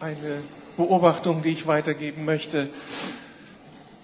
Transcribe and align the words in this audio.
eine 0.00 0.42
Beobachtung, 0.78 1.42
die 1.42 1.50
ich 1.50 1.66
weitergeben 1.66 2.24
möchte. 2.24 2.70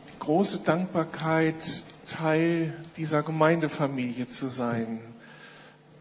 Die 0.08 0.18
große 0.18 0.58
Dankbarkeit, 0.58 1.84
Teil 2.06 2.74
dieser 2.98 3.22
Gemeindefamilie 3.22 4.28
zu 4.28 4.48
sein. 4.48 5.00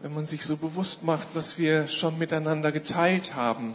Wenn 0.02 0.14
man 0.14 0.26
sich 0.26 0.42
so 0.42 0.58
bewusst 0.58 1.02
macht, 1.02 1.28
was 1.32 1.58
wir 1.58 1.88
schon 1.88 2.18
miteinander 2.18 2.72
geteilt 2.72 3.34
haben. 3.34 3.74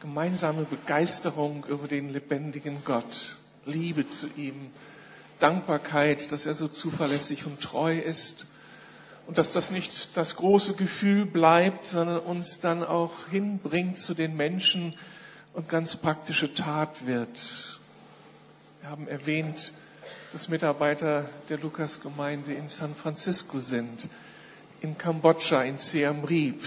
Gemeinsame 0.00 0.62
Begeisterung 0.62 1.66
über 1.68 1.88
den 1.88 2.10
lebendigen 2.10 2.82
Gott, 2.84 3.36
Liebe 3.66 4.08
zu 4.08 4.28
ihm, 4.36 4.70
Dankbarkeit, 5.40 6.32
dass 6.32 6.46
er 6.46 6.54
so 6.54 6.68
zuverlässig 6.68 7.44
und 7.46 7.60
treu 7.60 7.98
ist 7.98 8.46
und 9.26 9.36
dass 9.36 9.52
das 9.52 9.70
nicht 9.70 10.16
das 10.16 10.36
große 10.36 10.74
Gefühl 10.74 11.26
bleibt, 11.26 11.86
sondern 11.86 12.20
uns 12.20 12.60
dann 12.60 12.82
auch 12.82 13.12
hinbringt 13.30 13.98
zu 13.98 14.14
den 14.14 14.36
Menschen 14.36 14.94
und 15.58 15.68
ganz 15.68 15.96
praktische 15.96 16.54
Tat 16.54 17.04
wird. 17.04 17.80
Wir 18.80 18.90
haben 18.90 19.08
erwähnt, 19.08 19.72
dass 20.30 20.48
Mitarbeiter 20.48 21.28
der 21.48 21.58
Lukas-Gemeinde 21.58 22.54
in 22.54 22.68
San 22.68 22.94
Francisco 22.94 23.58
sind, 23.58 24.08
in 24.82 24.96
Kambodscha, 24.96 25.64
in 25.64 25.78
Siem 25.78 26.22
Reap. 26.22 26.60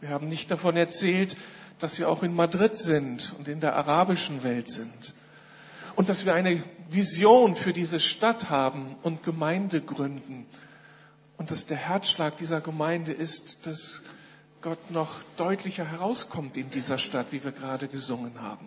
Wir 0.00 0.08
haben 0.08 0.30
nicht 0.30 0.50
davon 0.50 0.78
erzählt, 0.78 1.36
dass 1.78 1.98
wir 1.98 2.08
auch 2.08 2.22
in 2.22 2.34
Madrid 2.34 2.78
sind 2.78 3.34
und 3.36 3.48
in 3.48 3.60
der 3.60 3.76
arabischen 3.76 4.42
Welt 4.42 4.70
sind. 4.70 5.12
Und 5.94 6.08
dass 6.08 6.24
wir 6.24 6.32
eine 6.32 6.62
Vision 6.88 7.54
für 7.54 7.74
diese 7.74 8.00
Stadt 8.00 8.48
haben 8.48 8.96
und 9.02 9.24
Gemeinde 9.24 9.82
gründen. 9.82 10.46
Und 11.36 11.50
dass 11.50 11.66
der 11.66 11.76
Herzschlag 11.76 12.38
dieser 12.38 12.62
Gemeinde 12.62 13.12
ist, 13.12 13.66
dass 13.66 14.04
Gott 14.60 14.90
noch 14.90 15.20
deutlicher 15.36 15.84
herauskommt 15.84 16.56
in 16.56 16.68
dieser 16.70 16.98
Stadt, 16.98 17.26
wie 17.30 17.44
wir 17.44 17.52
gerade 17.52 17.86
gesungen 17.86 18.42
haben. 18.42 18.66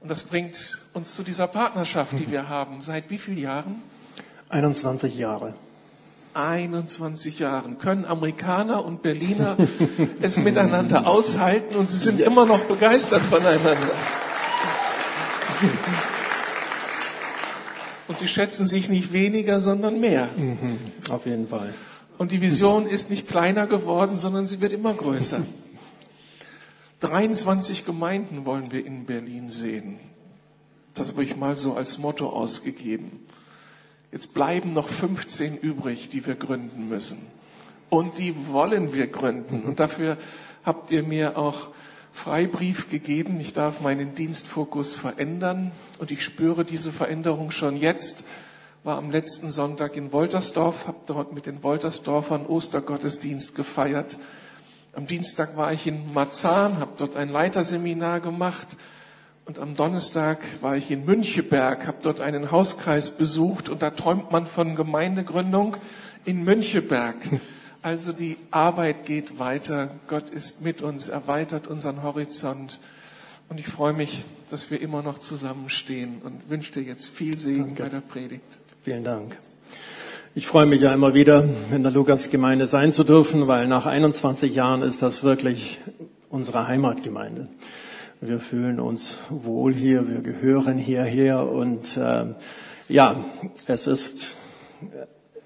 Und 0.00 0.10
das 0.10 0.24
bringt 0.24 0.78
uns 0.92 1.14
zu 1.14 1.22
dieser 1.22 1.46
Partnerschaft, 1.46 2.18
die 2.18 2.30
wir 2.30 2.50
haben. 2.50 2.82
Seit 2.82 3.08
wie 3.08 3.16
vielen 3.16 3.38
Jahren? 3.38 3.82
21 4.50 5.16
Jahre. 5.16 5.54
21 6.34 7.38
Jahren 7.38 7.78
können 7.78 8.04
Amerikaner 8.04 8.84
und 8.84 9.02
Berliner 9.02 9.56
es 10.20 10.36
miteinander 10.36 11.06
aushalten 11.06 11.76
und 11.76 11.88
sie 11.88 11.98
sind 11.98 12.20
immer 12.20 12.44
noch 12.44 12.64
begeistert 12.64 13.22
voneinander. 13.22 13.76
Und 18.06 18.18
sie 18.18 18.28
schätzen 18.28 18.66
sich 18.66 18.90
nicht 18.90 19.12
weniger, 19.12 19.60
sondern 19.60 19.98
mehr. 19.98 20.28
Mhm, 20.36 20.78
auf 21.08 21.24
jeden 21.24 21.48
Fall. 21.48 21.72
Und 22.16 22.32
die 22.32 22.40
Vision 22.40 22.86
ist 22.86 23.10
nicht 23.10 23.26
kleiner 23.26 23.66
geworden, 23.66 24.16
sondern 24.16 24.46
sie 24.46 24.60
wird 24.60 24.72
immer 24.72 24.94
größer. 24.94 25.44
23 27.00 27.84
Gemeinden 27.84 28.44
wollen 28.44 28.70
wir 28.70 28.86
in 28.86 29.04
Berlin 29.04 29.50
sehen. 29.50 29.98
Das 30.94 31.08
habe 31.08 31.24
ich 31.24 31.36
mal 31.36 31.56
so 31.56 31.74
als 31.74 31.98
Motto 31.98 32.28
ausgegeben. 32.28 33.26
Jetzt 34.12 34.32
bleiben 34.32 34.72
noch 34.72 34.88
15 34.88 35.58
übrig, 35.58 36.08
die 36.08 36.24
wir 36.24 36.36
gründen 36.36 36.88
müssen. 36.88 37.18
Und 37.90 38.18
die 38.18 38.34
wollen 38.46 38.94
wir 38.94 39.08
gründen. 39.08 39.64
Und 39.64 39.80
dafür 39.80 40.16
habt 40.64 40.92
ihr 40.92 41.02
mir 41.02 41.36
auch 41.36 41.68
Freibrief 42.12 42.88
gegeben. 42.90 43.40
Ich 43.40 43.52
darf 43.54 43.80
meinen 43.80 44.14
Dienstfokus 44.14 44.94
verändern. 44.94 45.72
Und 45.98 46.12
ich 46.12 46.22
spüre 46.22 46.64
diese 46.64 46.92
Veränderung 46.92 47.50
schon 47.50 47.76
jetzt. 47.76 48.24
War 48.84 48.98
am 48.98 49.10
letzten 49.10 49.50
Sonntag 49.50 49.96
in 49.96 50.12
Woltersdorf, 50.12 50.86
habe 50.86 50.98
dort 51.06 51.32
mit 51.32 51.46
den 51.46 51.62
Woltersdorfern 51.62 52.44
Ostergottesdienst 52.44 53.54
gefeiert. 53.54 54.18
Am 54.92 55.06
Dienstag 55.06 55.56
war 55.56 55.72
ich 55.72 55.86
in 55.86 56.12
Marzahn, 56.12 56.78
habe 56.80 56.90
dort 56.98 57.16
ein 57.16 57.30
Leiterseminar 57.30 58.20
gemacht 58.20 58.76
und 59.46 59.58
am 59.58 59.74
Donnerstag 59.74 60.44
war 60.60 60.76
ich 60.76 60.90
in 60.90 61.06
Müncheberg, 61.06 61.86
habe 61.86 61.96
dort 62.02 62.20
einen 62.20 62.50
Hauskreis 62.50 63.16
besucht 63.16 63.70
und 63.70 63.80
da 63.80 63.88
träumt 63.88 64.30
man 64.30 64.46
von 64.46 64.76
Gemeindegründung 64.76 65.78
in 66.26 66.44
Müncheberg. 66.44 67.16
Also 67.80 68.12
die 68.12 68.38
Arbeit 68.50 69.04
geht 69.04 69.38
weiter. 69.38 69.90
Gott 70.08 70.30
ist 70.30 70.62
mit 70.62 70.80
uns, 70.80 71.10
erweitert 71.10 71.66
unseren 71.66 72.02
Horizont. 72.02 72.80
Und 73.50 73.60
ich 73.60 73.66
freue 73.66 73.92
mich, 73.92 74.24
dass 74.48 74.70
wir 74.70 74.80
immer 74.80 75.02
noch 75.02 75.18
zusammenstehen 75.18 76.22
und 76.22 76.48
wünsche 76.48 76.72
dir 76.72 76.82
jetzt 76.82 77.10
viel 77.10 77.36
Segen 77.36 77.74
Danke. 77.74 77.82
bei 77.82 77.88
der 77.90 78.00
Predigt. 78.00 78.63
Vielen 78.84 79.02
Dank. 79.02 79.38
Ich 80.34 80.46
freue 80.46 80.66
mich 80.66 80.82
ja 80.82 80.92
immer 80.92 81.14
wieder, 81.14 81.48
in 81.72 81.82
der 81.82 81.90
Lukas-Gemeinde 81.90 82.66
sein 82.66 82.92
zu 82.92 83.02
dürfen, 83.02 83.48
weil 83.48 83.66
nach 83.66 83.86
21 83.86 84.54
Jahren 84.54 84.82
ist 84.82 85.00
das 85.00 85.24
wirklich 85.24 85.80
unsere 86.28 86.68
Heimatgemeinde. 86.68 87.48
Wir 88.20 88.40
fühlen 88.40 88.80
uns 88.80 89.16
wohl 89.30 89.72
hier, 89.72 90.10
wir 90.10 90.20
gehören 90.20 90.76
hierher 90.76 91.50
und 91.50 91.96
äh, 91.96 92.26
ja, 92.86 93.16
es 93.66 93.86
ist 93.86 94.36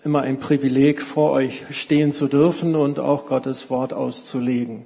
immer 0.03 0.23
ein 0.23 0.41
Privileg, 0.41 1.01
vor 1.01 1.31
euch 1.31 1.63
stehen 1.71 2.11
zu 2.11 2.27
dürfen 2.27 2.75
und 2.75 2.99
auch 2.99 3.27
Gottes 3.27 3.71
Wort 3.71 3.93
auszulegen. 3.93 4.83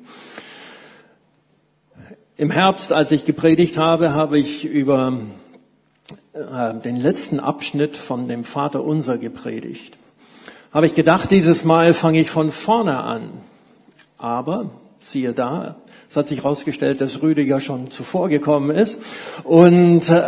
Im 2.36 2.50
Herbst, 2.50 2.92
als 2.92 3.12
ich 3.12 3.24
gepredigt 3.24 3.78
habe, 3.78 4.12
habe 4.12 4.38
ich 4.38 4.66
über 4.66 5.14
äh, 6.32 6.74
den 6.74 6.96
letzten 6.96 7.40
Abschnitt 7.40 7.96
von 7.96 8.28
dem 8.28 8.44
Vater 8.44 8.84
Unser 8.84 9.18
gepredigt. 9.18 9.96
Habe 10.72 10.86
ich 10.86 10.94
gedacht, 10.94 11.30
dieses 11.30 11.64
Mal 11.64 11.94
fange 11.94 12.20
ich 12.20 12.30
von 12.30 12.50
vorne 12.50 13.02
an. 13.02 13.30
Aber 14.18 14.70
siehe 15.00 15.32
da, 15.32 15.76
es 16.08 16.16
hat 16.16 16.28
sich 16.28 16.38
herausgestellt, 16.38 17.00
dass 17.00 17.22
Rüdiger 17.22 17.60
schon 17.60 17.90
zuvor 17.90 18.28
gekommen 18.28 18.70
ist 18.70 19.00
und 19.44 20.08
äh, 20.10 20.22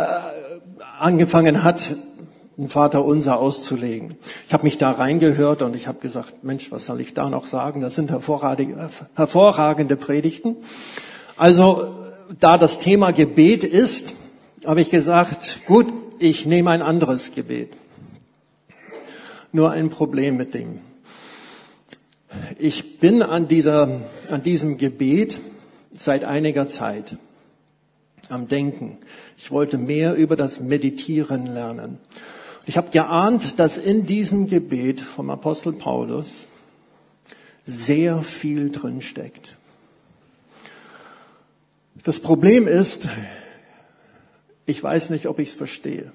angefangen 0.99 1.63
hat, 1.63 1.95
den 2.57 2.69
Vater 2.69 3.03
unser 3.03 3.39
auszulegen. 3.39 4.15
Ich 4.47 4.53
habe 4.53 4.63
mich 4.63 4.77
da 4.77 4.91
reingehört 4.91 5.61
und 5.61 5.75
ich 5.75 5.87
habe 5.87 5.99
gesagt, 5.99 6.43
Mensch, 6.43 6.71
was 6.71 6.85
soll 6.85 7.01
ich 7.01 7.13
da 7.13 7.29
noch 7.29 7.47
sagen? 7.47 7.81
Das 7.81 7.95
sind 7.95 8.11
hervorragende, 8.11 8.89
hervorragende 9.15 9.95
Predigten. 9.95 10.55
Also 11.37 11.93
da 12.39 12.57
das 12.57 12.79
Thema 12.79 13.11
Gebet 13.11 13.63
ist, 13.63 14.13
habe 14.63 14.81
ich 14.81 14.89
gesagt, 14.89 15.61
gut, 15.65 15.87
ich 16.19 16.45
nehme 16.45 16.71
ein 16.71 16.81
anderes 16.81 17.33
Gebet. 17.33 17.71
Nur 19.51 19.71
ein 19.71 19.89
Problem 19.89 20.37
mit 20.37 20.53
dem. 20.53 20.81
Ich 22.57 22.99
bin 22.99 23.21
an, 23.21 23.47
dieser, 23.47 24.01
an 24.29 24.43
diesem 24.43 24.77
Gebet 24.77 25.39
seit 25.93 26.23
einiger 26.23 26.67
Zeit 26.67 27.17
am 28.29 28.47
Denken. 28.47 28.97
Ich 29.37 29.51
wollte 29.51 29.77
mehr 29.77 30.15
über 30.15 30.35
das 30.35 30.59
Meditieren 30.59 31.45
lernen. 31.47 31.99
Ich 32.65 32.77
habe 32.77 32.89
geahnt, 32.89 33.59
dass 33.59 33.77
in 33.77 34.05
diesem 34.05 34.47
Gebet 34.47 34.99
vom 34.99 35.29
Apostel 35.29 35.73
Paulus 35.73 36.47
sehr 37.63 38.21
viel 38.23 38.71
drin 38.71 39.01
steckt. 39.01 39.55
Das 42.03 42.19
Problem 42.19 42.67
ist, 42.67 43.07
ich 44.65 44.81
weiß 44.81 45.09
nicht, 45.11 45.27
ob 45.27 45.39
ich 45.39 45.49
es 45.49 45.55
verstehe. 45.55 46.11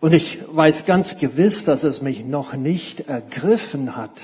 Und 0.00 0.12
ich 0.12 0.40
weiß 0.50 0.84
ganz 0.84 1.18
gewiss, 1.18 1.64
dass 1.64 1.82
es 1.82 2.02
mich 2.02 2.24
noch 2.24 2.54
nicht 2.54 3.08
ergriffen 3.08 3.96
hat, 3.96 4.20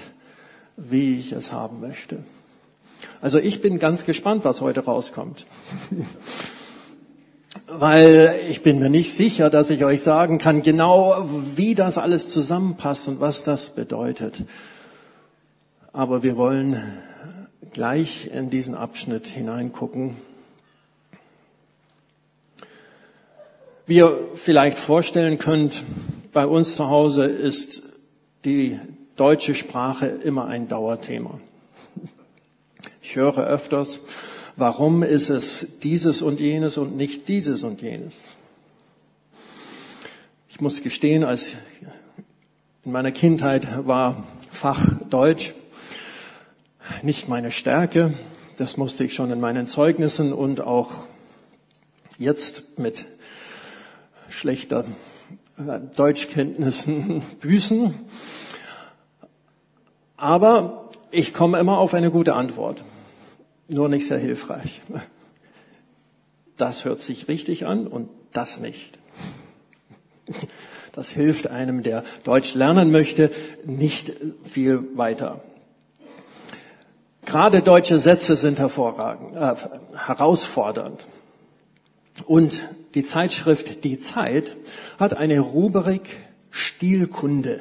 wie 0.77 1.19
ich 1.19 1.33
es 1.33 1.53
haben 1.53 1.81
möchte. 1.81 2.19
Also 3.23 3.39
ich 3.39 3.63
bin 3.63 3.79
ganz 3.79 4.05
gespannt, 4.05 4.45
was 4.45 4.61
heute 4.61 4.85
rauskommt. 4.85 5.47
Weil 7.67 8.41
ich 8.49 8.63
bin 8.63 8.79
mir 8.79 8.91
nicht 8.91 9.15
sicher, 9.15 9.49
dass 9.49 9.71
ich 9.71 9.85
euch 9.85 10.03
sagen 10.03 10.39
kann, 10.39 10.63
genau 10.63 11.27
wie 11.57 11.75
das 11.75 11.99
alles 11.99 12.29
zusammenpasst 12.29 13.09
und 13.09 13.21
was 13.21 13.43
das 13.43 13.71
bedeutet. 13.71 14.43
Aber 15.93 16.23
wir 16.23 16.37
wollen 16.37 16.81
gleich 17.73 18.31
in 18.33 18.51
diesen 18.51 18.75
Abschnitt 18.75 19.27
hineingucken. 19.27 20.17
Wie 23.91 23.97
ihr 23.97 24.29
vielleicht 24.37 24.79
vorstellen 24.79 25.37
könnt, 25.39 25.83
bei 26.33 26.47
uns 26.47 26.77
zu 26.77 26.89
Hause 26.89 27.25
ist 27.25 27.83
die 28.45 28.79
deutsche 29.17 29.57
Sprache 29.57 30.07
immer 30.07 30.47
ein 30.47 30.69
Dauerthema. 30.69 31.41
Ich 33.03 33.17
höre 33.17 33.39
öfters, 33.39 33.99
warum 34.55 35.03
ist 35.03 35.29
es 35.29 35.81
dieses 35.81 36.23
und 36.23 36.39
jenes 36.39 36.79
und 36.79 36.97
nicht 36.97 37.27
dieses 37.27 37.65
und 37.65 37.83
jenes? 37.83 38.15
Ich 40.49 40.61
muss 40.61 40.85
gestehen, 40.85 41.25
als 41.25 41.49
in 42.85 42.93
meiner 42.93 43.11
Kindheit 43.11 43.89
war 43.89 44.23
Fach 44.53 44.89
Deutsch 45.11 45.53
nicht 47.03 47.29
meine 47.29 47.51
Stärke. 47.51 48.15
Das 48.57 48.77
musste 48.77 49.03
ich 49.03 49.15
schon 49.15 49.33
in 49.33 49.41
meinen 49.41 49.67
Zeugnissen 49.67 50.33
und 50.33 50.61
auch 50.61 50.91
jetzt 52.21 52.79
mit 52.79 53.05
schlechter 54.31 54.85
Deutschkenntnissen 55.97 57.23
büßen. 57.41 57.95
Aber 60.17 60.91
ich 61.11 61.35
komme 61.35 61.59
immer 61.59 61.79
auf 61.79 61.95
eine 61.95 62.11
gute 62.11 62.35
Antwort. 62.35 62.83
nur 63.69 63.89
nicht 63.89 64.07
sehr 64.07 64.19
hilfreich. 64.19 64.81
Das 66.57 66.85
hört 66.85 67.01
sich 67.03 67.29
richtig 67.29 67.67
an 67.67 67.87
und 67.87 68.09
das 68.33 68.61
nicht. 68.61 68.99
Das 70.93 71.09
hilft 71.11 71.47
einem, 71.47 71.83
der 71.83 72.05
Deutsch 72.25 72.55
lernen 72.55 72.91
möchte, 72.91 73.31
nicht 73.65 74.13
viel 74.43 74.97
weiter. 74.97 75.41
Gerade 77.25 77.63
deutsche 77.63 77.99
Sätze 78.01 78.35
sind 78.35 78.59
hervorragend, 78.59 79.37
äh, 79.37 79.55
herausfordernd. 79.97 81.07
Und 82.27 82.65
die 82.95 83.05
Zeitschrift 83.05 83.85
Die 83.85 84.01
Zeit 84.01 84.57
hat 84.99 85.17
eine 85.17 85.41
Rubrik 85.41 86.09
Stilkunde. 86.51 87.61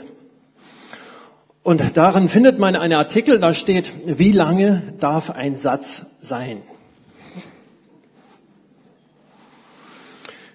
Und 1.62 1.98
darin 1.98 2.30
findet 2.30 2.58
man 2.58 2.76
einen 2.76 2.94
Artikel, 2.94 3.40
da 3.40 3.54
steht, 3.54 3.94
wie 4.06 4.31
lange 4.31 4.94
darf 5.00 5.30
ein 5.30 5.58
Satz 5.58 6.06
sein? 6.22 6.62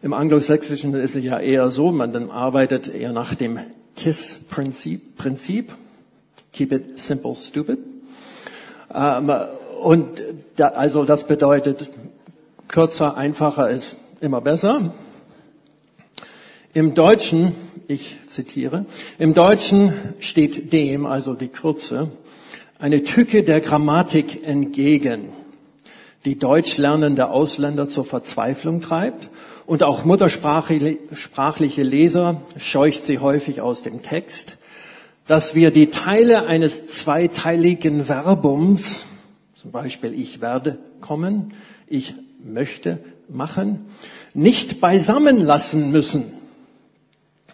Im 0.02 0.12
Anglosächsischen 0.12 0.92
ist 0.94 1.16
es 1.16 1.24
ja 1.24 1.38
eher 1.38 1.70
so, 1.70 1.92
man 1.92 2.30
arbeitet 2.30 2.88
eher 2.88 3.12
nach 3.12 3.34
dem 3.34 3.58
KISS-Prinzip, 3.96 5.16
Prinzip, 5.16 5.72
Keep 6.52 6.72
it 6.72 7.00
simple, 7.00 7.34
stupid. 7.34 7.78
Ähm, 8.94 9.32
und 9.82 10.22
da, 10.56 10.68
also 10.68 11.04
das 11.04 11.26
bedeutet, 11.26 11.90
kürzer, 12.68 13.16
einfacher 13.16 13.70
ist 13.70 13.98
immer 14.20 14.40
besser. 14.40 14.92
Im 16.72 16.94
Deutschen, 16.94 17.52
ich 17.88 18.18
zitiere, 18.26 18.86
im 19.18 19.34
Deutschen 19.34 19.92
steht 20.18 20.72
dem, 20.72 21.06
also 21.06 21.34
die 21.34 21.48
Kürze, 21.48 22.10
eine 22.78 23.02
Tücke 23.02 23.44
der 23.44 23.60
Grammatik 23.60 24.46
entgegen, 24.46 25.28
die 26.24 26.38
deutsch 26.38 26.78
lernende 26.78 27.30
Ausländer 27.30 27.88
zur 27.88 28.04
Verzweiflung 28.04 28.80
treibt 28.80 29.28
und 29.66 29.82
auch 29.82 30.04
muttersprachliche 30.04 31.82
Leser 31.82 32.40
scheucht 32.56 33.04
sie 33.04 33.18
häufig 33.18 33.60
aus 33.60 33.82
dem 33.82 34.02
Text, 34.02 34.58
dass 35.26 35.54
wir 35.54 35.70
die 35.70 35.90
Teile 35.90 36.46
eines 36.46 36.86
zweiteiligen 36.86 38.04
Verbums, 38.04 39.06
zum 39.54 39.70
Beispiel 39.70 40.12
ich 40.12 40.40
werde 40.40 40.78
kommen, 41.00 41.54
ich 41.86 42.14
möchte 42.42 42.98
machen, 43.28 43.86
nicht 44.34 44.80
beisammen 44.80 45.44
lassen 45.44 45.90
müssen. 45.90 46.32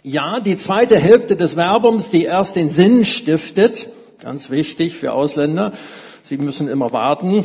Ja, 0.02 0.40
die 0.40 0.56
zweite 0.56 0.98
Hälfte 0.98 1.36
des 1.36 1.54
Verbums, 1.54 2.10
die 2.10 2.24
erst 2.24 2.56
den 2.56 2.70
Sinn 2.70 3.04
stiftet, 3.04 3.90
ganz 4.20 4.50
wichtig 4.50 4.96
für 4.96 5.12
Ausländer, 5.12 5.72
sie 6.22 6.38
müssen 6.38 6.68
immer 6.68 6.92
warten, 6.92 7.44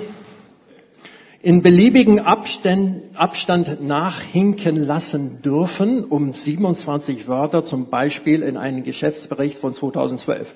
in 1.46 1.62
beliebigen 1.62 2.20
Abstand, 2.22 3.04
Abstand 3.14 3.86
nachhinken 3.86 4.78
lassen 4.78 5.44
dürfen, 5.44 6.04
um 6.04 6.34
27 6.34 7.28
Wörter 7.28 7.64
zum 7.64 7.92
Beispiel 7.92 8.42
in 8.42 8.58
einen 8.58 8.84
Geschäftsbericht 8.84 9.60
von 9.60 9.76
2012. 9.76 10.54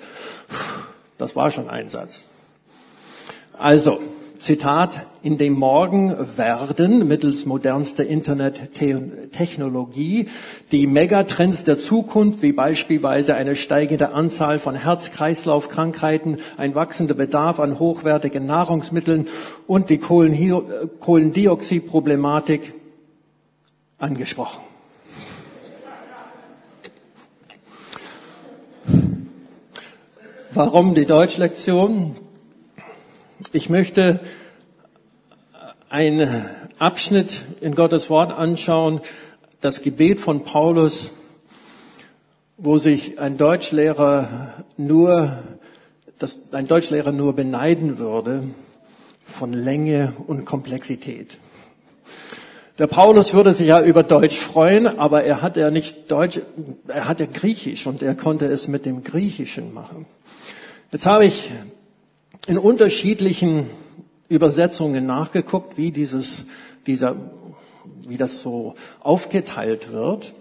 Das 1.20 1.36
war 1.36 1.52
schon 1.52 1.70
ein 1.70 1.90
Satz. 1.90 2.24
Also, 3.54 4.00
Zitat, 4.40 5.06
in 5.22 5.38
dem 5.38 5.54
Morgen 5.54 6.16
werden 6.38 7.08
mittels 7.10 7.46
modernster 7.46 8.06
Internettechnologie 8.06 10.30
die 10.72 10.88
Megatrends 10.88 11.66
der 11.66 11.78
Zukunft, 11.78 12.42
wie 12.42 12.54
beispielsweise 12.54 13.36
eine 13.36 13.58
steigende 13.58 14.14
Anzahl 14.14 14.58
von 14.58 14.76
Herz-Kreislauf-Krankheiten, 14.76 16.38
ein 16.56 16.74
wachsender 16.74 17.16
Bedarf 17.16 17.60
an 17.60 17.80
hochwertigen 17.80 18.46
Nahrungsmitteln 18.46 19.28
und 19.68 19.90
die 19.90 19.98
Kohlendioxid-Problematik 19.98 22.74
angesprochen. 23.98 24.62
Warum 30.54 30.96
die 30.96 31.06
Deutschlektion? 31.06 32.16
Ich 33.54 33.70
möchte 33.70 34.20
einen 35.88 36.46
Abschnitt 36.78 37.46
in 37.62 37.74
Gottes 37.74 38.10
Wort 38.10 38.32
anschauen, 38.32 39.00
das 39.62 39.82
Gebet 39.82 40.20
von 40.20 40.44
Paulus, 40.44 41.12
wo 42.58 42.78
sich 42.78 43.18
ein 43.18 43.38
Deutschlehrer 43.38 44.54
nur, 44.76 45.38
das 46.18 46.38
ein 46.52 46.68
Deutschlehrer 46.68 47.14
nur 47.14 47.34
beneiden 47.34 47.98
würde 47.98 48.44
von 49.26 49.54
Länge 49.54 50.12
und 50.28 50.44
Komplexität. 50.44 51.38
Der 52.78 52.88
Paulus 52.88 53.34
würde 53.34 53.54
sich 53.54 53.68
ja 53.68 53.82
über 53.82 54.04
Deutsch 54.04 54.38
freuen, 54.38 55.00
aber 55.00 55.24
er 55.24 55.42
hat 55.42 55.56
ja 55.56 55.72
nicht 55.72 56.12
Deutsch, 56.12 56.42
er 56.90 57.08
hat 57.08 57.22
ja 57.22 57.26
Griechisch 57.26 57.88
und 57.88 58.04
er 58.04 58.16
konnte 58.16 58.48
es 58.48 58.68
mit 58.68 58.86
dem 58.86 59.02
Griechischen 59.02 59.74
machen. 59.74 60.06
Jetzt 60.92 61.06
habe 61.06 61.26
ich 61.26 61.50
in 62.48 62.58
unterschiedlichen 62.58 63.68
Übersetzungen 64.30 65.06
nachgeguckt, 65.06 65.78
wie 65.78 65.92
dieses, 65.92 66.46
dieser, 66.88 67.16
wie 68.08 68.18
das 68.18 68.42
so 68.42 68.76
aufgeteilt 69.02 69.92
wird. 69.92 70.34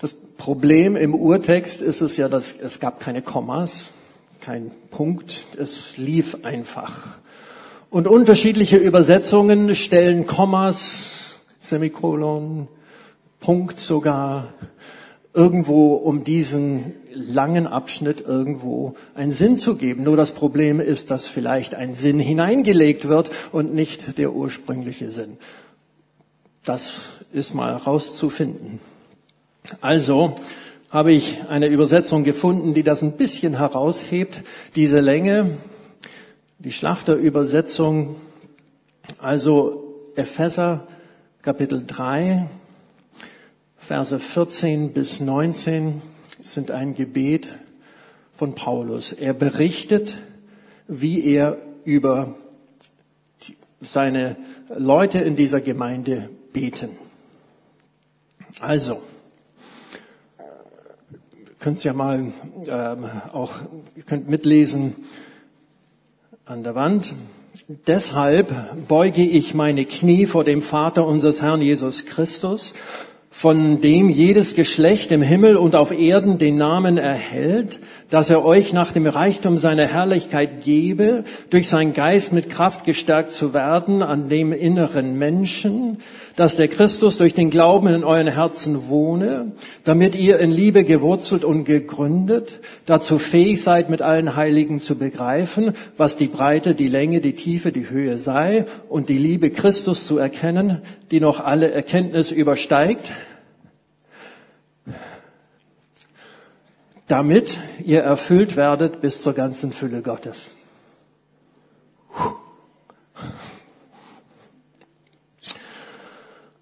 Das 0.00 0.14
Problem 0.14 0.96
im 0.96 1.14
Urtext 1.14 1.82
ist 1.82 2.00
es 2.00 2.16
ja, 2.16 2.28
dass 2.28 2.52
es 2.52 2.80
gab 2.80 3.00
keine 3.00 3.22
Kommas, 3.22 3.92
kein 4.40 4.70
Punkt, 4.90 5.46
es 5.58 5.96
lief 5.96 6.44
einfach. 6.44 7.18
Und 7.90 8.06
unterschiedliche 8.06 8.76
Übersetzungen 8.76 9.74
stellen 9.74 10.26
Kommas, 10.26 11.40
Semikolon, 11.60 12.68
Punkt 13.40 13.80
sogar 13.80 14.52
irgendwo 15.36 15.94
um 15.94 16.24
diesen 16.24 16.94
langen 17.12 17.66
Abschnitt 17.66 18.22
irgendwo 18.26 18.94
einen 19.14 19.32
Sinn 19.32 19.58
zu 19.58 19.76
geben. 19.76 20.02
Nur 20.02 20.16
das 20.16 20.32
Problem 20.32 20.80
ist, 20.80 21.10
dass 21.10 21.28
vielleicht 21.28 21.74
ein 21.74 21.94
Sinn 21.94 22.18
hineingelegt 22.18 23.06
wird 23.06 23.30
und 23.52 23.74
nicht 23.74 24.16
der 24.16 24.32
ursprüngliche 24.32 25.10
Sinn. 25.10 25.36
Das 26.64 27.10
ist 27.34 27.54
mal 27.54 27.76
rauszufinden. 27.76 28.80
Also 29.82 30.36
habe 30.88 31.12
ich 31.12 31.38
eine 31.48 31.66
Übersetzung 31.66 32.24
gefunden, 32.24 32.72
die 32.72 32.82
das 32.82 33.02
ein 33.02 33.18
bisschen 33.18 33.58
heraushebt, 33.58 34.40
diese 34.74 35.00
Länge, 35.00 35.58
die 36.58 36.72
Schlachterübersetzung, 36.72 38.16
also 39.18 40.00
Epheser 40.16 40.86
Kapitel 41.42 41.84
3, 41.86 42.48
Verse 43.86 44.18
14 44.18 44.92
bis 44.92 45.20
19 45.20 46.02
sind 46.42 46.72
ein 46.72 46.94
Gebet 46.94 47.50
von 48.34 48.56
Paulus. 48.56 49.12
Er 49.12 49.32
berichtet, 49.32 50.18
wie 50.88 51.24
er 51.24 51.56
über 51.84 52.34
seine 53.80 54.34
Leute 54.76 55.20
in 55.20 55.36
dieser 55.36 55.60
Gemeinde 55.60 56.30
beten. 56.52 56.96
Also, 58.58 59.00
könnt 61.60 61.84
ja 61.84 61.92
mal 61.92 62.32
ähm, 62.68 63.10
auch 63.32 63.52
ihr 63.94 64.02
könnt 64.02 64.28
mitlesen 64.28 64.96
an 66.44 66.64
der 66.64 66.74
Wand. 66.74 67.14
Deshalb 67.86 68.52
beuge 68.88 69.22
ich 69.22 69.54
meine 69.54 69.84
Knie 69.84 70.26
vor 70.26 70.42
dem 70.42 70.62
Vater 70.62 71.06
unseres 71.06 71.40
Herrn 71.40 71.62
Jesus 71.62 72.04
Christus 72.04 72.74
von 73.36 73.82
dem 73.82 74.08
jedes 74.08 74.54
Geschlecht 74.54 75.12
im 75.12 75.20
Himmel 75.20 75.58
und 75.58 75.76
auf 75.76 75.92
Erden 75.92 76.38
den 76.38 76.56
Namen 76.56 76.96
erhält, 76.96 77.78
dass 78.10 78.30
er 78.30 78.44
euch 78.44 78.72
nach 78.72 78.92
dem 78.92 79.06
Reichtum 79.06 79.58
seiner 79.58 79.86
Herrlichkeit 79.86 80.62
gebe, 80.64 81.24
durch 81.50 81.68
seinen 81.68 81.92
Geist 81.92 82.32
mit 82.32 82.50
Kraft 82.50 82.84
gestärkt 82.84 83.32
zu 83.32 83.52
werden 83.52 84.02
an 84.02 84.28
dem 84.28 84.52
inneren 84.52 85.18
Menschen, 85.18 85.98
dass 86.36 86.56
der 86.56 86.68
Christus 86.68 87.16
durch 87.16 87.34
den 87.34 87.50
Glauben 87.50 87.88
in 87.88 88.04
euren 88.04 88.28
Herzen 88.28 88.88
wohne, 88.88 89.52
damit 89.84 90.14
ihr 90.14 90.38
in 90.38 90.52
Liebe 90.52 90.84
gewurzelt 90.84 91.44
und 91.44 91.64
gegründet, 91.64 92.60
dazu 92.84 93.18
fähig 93.18 93.62
seid, 93.62 93.90
mit 93.90 94.02
allen 94.02 94.36
Heiligen 94.36 94.80
zu 94.80 94.96
begreifen, 94.96 95.72
was 95.96 96.16
die 96.16 96.28
Breite, 96.28 96.74
die 96.74 96.88
Länge, 96.88 97.20
die 97.20 97.34
Tiefe, 97.34 97.72
die 97.72 97.90
Höhe 97.90 98.18
sei 98.18 98.66
und 98.88 99.08
die 99.08 99.18
Liebe 99.18 99.50
Christus 99.50 100.06
zu 100.06 100.18
erkennen, 100.18 100.82
die 101.10 101.20
noch 101.20 101.44
alle 101.44 101.70
Erkenntnis 101.70 102.30
übersteigt, 102.30 103.12
damit 107.06 107.58
ihr 107.84 108.02
erfüllt 108.02 108.56
werdet 108.56 109.00
bis 109.00 109.22
zur 109.22 109.32
ganzen 109.32 109.72
Fülle 109.72 110.02
Gottes. 110.02 110.56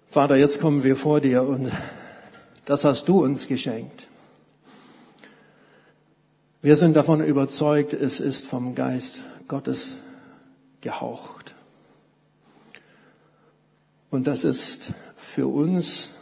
Vater, 0.09 0.37
jetzt 0.37 0.61
kommen 0.61 0.83
wir 0.83 0.95
vor 0.95 1.19
dir 1.19 1.43
und 1.43 1.71
das 2.65 2.85
hast 2.85 3.09
du 3.09 3.23
uns 3.23 3.47
geschenkt. 3.47 4.07
Wir 6.61 6.77
sind 6.77 6.95
davon 6.95 7.23
überzeugt, 7.23 7.93
es 7.93 8.19
ist 8.19 8.47
vom 8.47 8.75
Geist 8.75 9.21
Gottes 9.47 9.97
gehaucht. 10.81 11.53
Und 14.09 14.25
das 14.25 14.43
ist 14.43 14.93
für 15.17 15.47
uns 15.47 16.14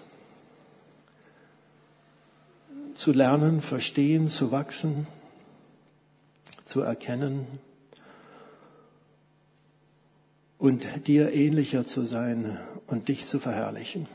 zu 2.95 3.11
lernen, 3.11 3.61
verstehen, 3.61 4.27
zu 4.27 4.51
wachsen, 4.51 5.07
zu 6.65 6.81
erkennen 6.81 7.47
und 10.57 11.07
dir 11.07 11.33
ähnlicher 11.33 11.85
zu 11.85 12.05
sein 12.05 12.59
und 12.87 13.09
dich 13.09 13.27
zu 13.27 13.39
verherrlichen. 13.39 14.07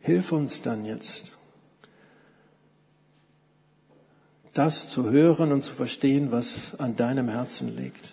Hilf 0.00 0.30
uns 0.30 0.62
dann 0.62 0.84
jetzt, 0.84 1.32
das 4.54 4.88
zu 4.88 5.10
hören 5.10 5.52
und 5.52 5.62
zu 5.62 5.74
verstehen, 5.74 6.30
was 6.30 6.78
an 6.78 6.96
deinem 6.96 7.28
Herzen 7.28 7.76
liegt. 7.76 8.12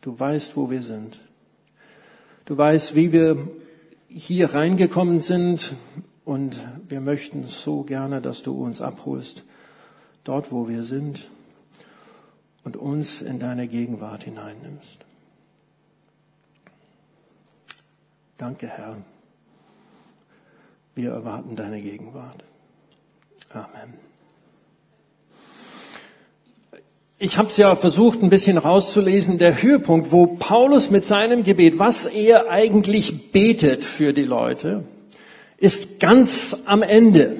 Du 0.00 0.18
weißt, 0.18 0.56
wo 0.56 0.70
wir 0.70 0.82
sind. 0.82 1.20
Du 2.44 2.56
weißt, 2.56 2.94
wie 2.94 3.12
wir 3.12 3.48
hier 4.08 4.54
reingekommen 4.54 5.20
sind 5.20 5.74
und 6.24 6.62
wir 6.88 7.00
möchten 7.00 7.44
so 7.44 7.82
gerne, 7.82 8.20
dass 8.20 8.42
du 8.42 8.52
uns 8.62 8.80
abholst, 8.80 9.44
dort, 10.24 10.52
wo 10.52 10.68
wir 10.68 10.82
sind 10.82 11.28
und 12.64 12.76
uns 12.76 13.22
in 13.22 13.38
deine 13.38 13.66
Gegenwart 13.66 14.24
hineinnimmst. 14.24 14.98
Danke, 18.38 18.66
Herr. 18.66 18.96
Wir 20.94 21.10
erwarten 21.12 21.56
deine 21.56 21.80
Gegenwart. 21.80 22.42
Amen. 23.52 23.94
Ich 27.18 27.38
habe 27.38 27.48
es 27.48 27.56
ja 27.56 27.76
versucht, 27.76 28.20
ein 28.22 28.30
bisschen 28.30 28.58
rauszulesen, 28.58 29.38
der 29.38 29.62
Höhepunkt, 29.62 30.10
wo 30.10 30.26
Paulus 30.26 30.90
mit 30.90 31.04
seinem 31.04 31.44
Gebet, 31.44 31.78
was 31.78 32.06
er 32.06 32.50
eigentlich 32.50 33.30
betet 33.30 33.84
für 33.84 34.12
die 34.12 34.24
Leute, 34.24 34.82
ist 35.62 36.00
ganz 36.00 36.56
am 36.66 36.82
Ende. 36.82 37.36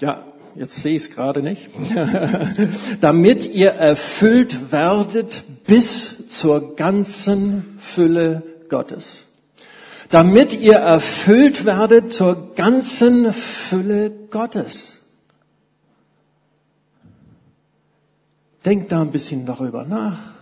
Ja, 0.00 0.24
jetzt 0.54 0.82
sehe 0.82 0.96
ich 0.96 1.02
es 1.02 1.10
gerade 1.10 1.42
nicht. 1.42 1.68
Damit 3.02 3.46
ihr 3.46 3.70
erfüllt 3.70 4.72
werdet 4.72 5.42
bis 5.66 6.28
zur 6.30 6.74
ganzen 6.74 7.76
Fülle 7.78 8.42
Gottes 8.70 9.26
damit 10.08 10.54
ihr 10.54 10.76
erfüllt 10.76 11.64
werdet 11.64 12.12
zur 12.12 12.54
ganzen 12.54 13.32
Fülle 13.32 14.10
Gottes. 14.30 15.00
Denkt 18.64 18.92
da 18.92 19.02
ein 19.02 19.10
bisschen 19.10 19.46
darüber 19.46 19.84
nach. 19.84 20.35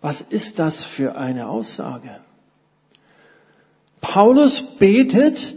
Was 0.00 0.20
ist 0.22 0.58
das 0.58 0.84
für 0.84 1.16
eine 1.16 1.48
Aussage? 1.48 2.20
Paulus 4.00 4.62
betet, 4.62 5.56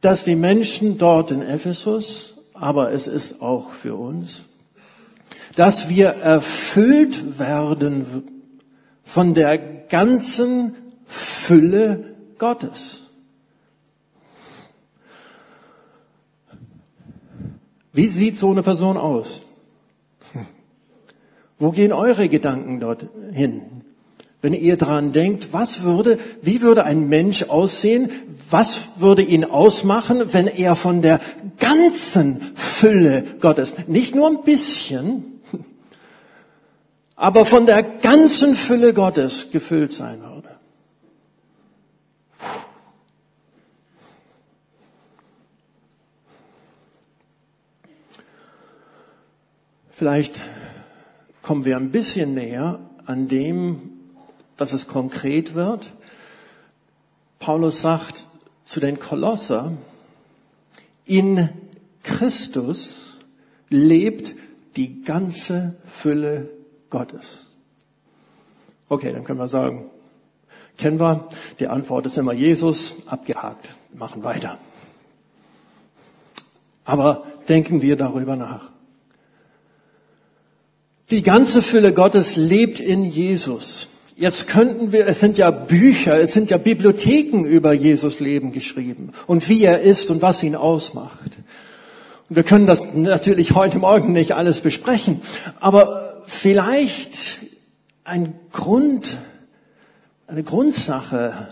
dass 0.00 0.24
die 0.24 0.36
Menschen 0.36 0.98
dort 0.98 1.30
in 1.30 1.42
Ephesus, 1.42 2.34
aber 2.54 2.92
es 2.92 3.06
ist 3.06 3.42
auch 3.42 3.72
für 3.72 3.94
uns, 3.94 4.42
dass 5.54 5.88
wir 5.88 6.08
erfüllt 6.08 7.38
werden 7.38 8.06
von 9.04 9.34
der 9.34 9.58
ganzen 9.58 10.74
Fülle 11.06 12.14
Gottes. 12.38 13.02
Wie 17.92 18.08
sieht 18.08 18.38
so 18.38 18.50
eine 18.50 18.62
Person 18.62 18.96
aus? 18.96 19.42
Wo 21.62 21.70
gehen 21.70 21.92
eure 21.92 22.28
Gedanken 22.28 22.80
dorthin? 22.80 23.62
Wenn 24.40 24.52
ihr 24.52 24.76
dran 24.76 25.12
denkt, 25.12 25.52
was 25.52 25.84
würde, 25.84 26.18
wie 26.40 26.60
würde 26.60 26.82
ein 26.82 27.08
Mensch 27.08 27.44
aussehen? 27.44 28.10
Was 28.50 28.94
würde 28.96 29.22
ihn 29.22 29.44
ausmachen, 29.44 30.32
wenn 30.32 30.48
er 30.48 30.74
von 30.74 31.02
der 31.02 31.20
ganzen 31.60 32.40
Fülle 32.56 33.22
Gottes, 33.40 33.86
nicht 33.86 34.12
nur 34.12 34.26
ein 34.26 34.42
bisschen, 34.42 35.40
aber 37.14 37.44
von 37.44 37.66
der 37.66 37.84
ganzen 37.84 38.56
Fülle 38.56 38.92
Gottes 38.92 39.52
gefüllt 39.52 39.92
sein 39.92 40.20
würde? 40.20 40.48
Vielleicht 49.92 50.40
kommen 51.42 51.64
wir 51.64 51.76
ein 51.76 51.90
bisschen 51.90 52.34
näher 52.34 52.78
an 53.04 53.28
dem, 53.28 53.90
dass 54.56 54.72
es 54.72 54.86
konkret 54.86 55.54
wird. 55.54 55.92
Paulus 57.38 57.80
sagt 57.80 58.26
zu 58.64 58.80
den 58.80 58.98
Kolosser, 58.98 59.72
in 61.04 61.48
Christus 62.02 63.18
lebt 63.68 64.34
die 64.76 65.02
ganze 65.02 65.76
Fülle 65.86 66.48
Gottes. 66.90 67.46
Okay, 68.88 69.12
dann 69.12 69.24
können 69.24 69.38
wir 69.38 69.48
sagen, 69.48 69.90
kennen 70.78 71.00
wir, 71.00 71.28
die 71.58 71.66
Antwort 71.66 72.06
ist 72.06 72.18
immer 72.18 72.32
Jesus, 72.32 72.94
abgehakt, 73.06 73.74
machen 73.94 74.22
weiter. 74.22 74.58
Aber 76.84 77.24
denken 77.48 77.82
wir 77.82 77.96
darüber 77.96 78.36
nach. 78.36 78.71
Die 81.12 81.22
ganze 81.22 81.60
Fülle 81.60 81.92
Gottes 81.92 82.36
lebt 82.36 82.80
in 82.80 83.04
Jesus. 83.04 83.88
Jetzt 84.16 84.48
könnten 84.48 84.92
wir, 84.92 85.06
es 85.06 85.20
sind 85.20 85.36
ja 85.36 85.50
Bücher, 85.50 86.18
es 86.18 86.32
sind 86.32 86.48
ja 86.48 86.56
Bibliotheken 86.56 87.44
über 87.44 87.74
Jesus 87.74 88.18
Leben 88.18 88.50
geschrieben 88.50 89.12
und 89.26 89.46
wie 89.50 89.62
er 89.62 89.82
ist 89.82 90.08
und 90.08 90.22
was 90.22 90.42
ihn 90.42 90.56
ausmacht. 90.56 91.32
Und 92.30 92.36
wir 92.36 92.44
können 92.44 92.66
das 92.66 92.94
natürlich 92.94 93.54
heute 93.54 93.78
Morgen 93.78 94.14
nicht 94.14 94.32
alles 94.32 94.62
besprechen, 94.62 95.20
aber 95.60 96.22
vielleicht 96.24 97.40
ein 98.04 98.32
Grund, 98.50 99.18
eine 100.26 100.44
Grundsache, 100.44 101.48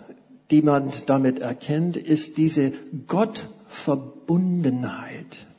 die 0.50 0.62
man 0.62 0.90
damit 1.04 1.38
erkennt, 1.38 1.98
ist 1.98 2.38
diese 2.38 2.72
Gottverbundenheit. 3.06 5.49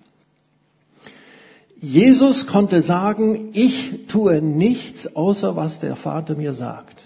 Jesus 1.82 2.46
konnte 2.46 2.84
sagen, 2.84 3.50
ich 3.54 4.06
tue 4.08 4.40
nichts, 4.40 5.16
außer 5.16 5.56
was 5.56 5.80
der 5.80 5.96
Vater 5.96 6.36
mir 6.36 6.54
sagt. 6.54 7.02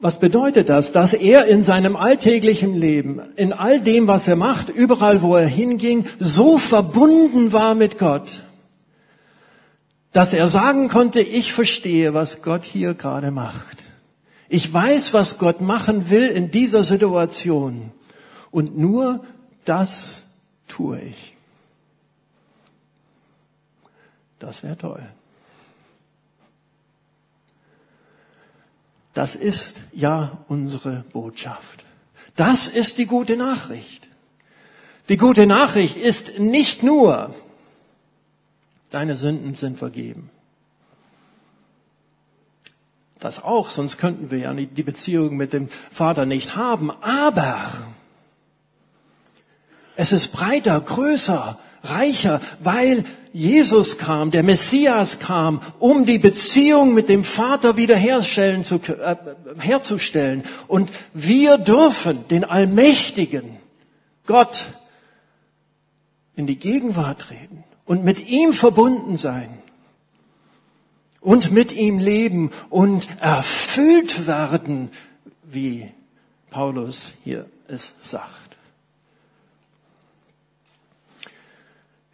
Was 0.00 0.18
bedeutet 0.18 0.68
das? 0.68 0.90
Dass 0.90 1.14
er 1.14 1.44
in 1.44 1.62
seinem 1.62 1.94
alltäglichen 1.94 2.74
Leben, 2.74 3.20
in 3.36 3.52
all 3.52 3.80
dem, 3.80 4.08
was 4.08 4.26
er 4.26 4.34
macht, 4.34 4.68
überall, 4.68 5.22
wo 5.22 5.36
er 5.36 5.46
hinging, 5.46 6.06
so 6.18 6.58
verbunden 6.58 7.52
war 7.52 7.76
mit 7.76 8.00
Gott, 8.00 8.42
dass 10.12 10.34
er 10.34 10.48
sagen 10.48 10.88
konnte, 10.88 11.20
ich 11.20 11.52
verstehe, 11.52 12.14
was 12.14 12.42
Gott 12.42 12.64
hier 12.64 12.94
gerade 12.94 13.30
macht. 13.30 13.84
Ich 14.48 14.74
weiß, 14.74 15.14
was 15.14 15.38
Gott 15.38 15.60
machen 15.60 16.10
will 16.10 16.26
in 16.26 16.50
dieser 16.50 16.82
Situation. 16.82 17.92
Und 18.50 18.76
nur 18.76 19.24
das 19.64 20.21
tue 20.68 21.00
ich. 21.00 21.34
Das 24.38 24.62
wäre 24.62 24.76
toll. 24.76 25.06
Das 29.14 29.36
ist 29.36 29.82
ja 29.92 30.38
unsere 30.48 31.04
Botschaft. 31.12 31.84
Das 32.34 32.68
ist 32.68 32.98
die 32.98 33.06
gute 33.06 33.36
Nachricht. 33.36 34.08
Die 35.08 35.16
gute 35.16 35.46
Nachricht 35.46 35.96
ist 35.96 36.38
nicht 36.38 36.82
nur, 36.82 37.34
deine 38.90 39.16
Sünden 39.16 39.54
sind 39.54 39.78
vergeben. 39.78 40.30
Das 43.20 43.42
auch, 43.42 43.68
sonst 43.68 43.98
könnten 43.98 44.30
wir 44.30 44.38
ja 44.38 44.54
die 44.54 44.82
Beziehung 44.82 45.36
mit 45.36 45.52
dem 45.52 45.68
Vater 45.68 46.26
nicht 46.26 46.56
haben. 46.56 46.90
Aber 47.02 47.70
es 49.96 50.12
ist 50.12 50.28
breiter, 50.28 50.80
größer, 50.80 51.58
reicher, 51.84 52.40
weil 52.60 53.04
Jesus 53.32 53.98
kam, 53.98 54.30
der 54.30 54.42
Messias 54.42 55.18
kam, 55.18 55.60
um 55.78 56.04
die 56.04 56.18
Beziehung 56.18 56.94
mit 56.94 57.08
dem 57.08 57.24
Vater 57.24 57.76
wiederherstellen 57.76 58.62
zu, 58.62 58.76
äh, 58.76 59.16
herzustellen. 59.58 60.44
Und 60.68 60.90
wir 61.14 61.58
dürfen 61.58 62.28
den 62.28 62.44
allmächtigen 62.44 63.58
Gott 64.26 64.66
in 66.36 66.46
die 66.46 66.58
Gegenwart 66.58 67.22
treten 67.22 67.64
und 67.86 68.04
mit 68.04 68.28
ihm 68.28 68.52
verbunden 68.52 69.16
sein 69.16 69.58
und 71.20 71.52
mit 71.52 71.72
ihm 71.72 71.98
leben 71.98 72.50
und 72.68 73.06
erfüllt 73.20 74.26
werden, 74.26 74.90
wie 75.42 75.90
Paulus 76.50 77.12
hier 77.24 77.46
es 77.68 77.94
sagt. 78.02 78.41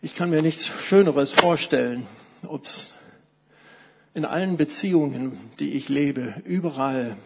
Ich 0.00 0.14
kann 0.14 0.30
mir 0.30 0.42
nichts 0.42 0.66
Schöneres 0.66 1.32
vorstellen, 1.32 2.06
ob 2.46 2.64
es 2.64 2.94
in 4.14 4.24
allen 4.24 4.56
Beziehungen, 4.56 5.50
die 5.58 5.72
ich 5.72 5.88
lebe, 5.88 6.40
überall 6.44 7.16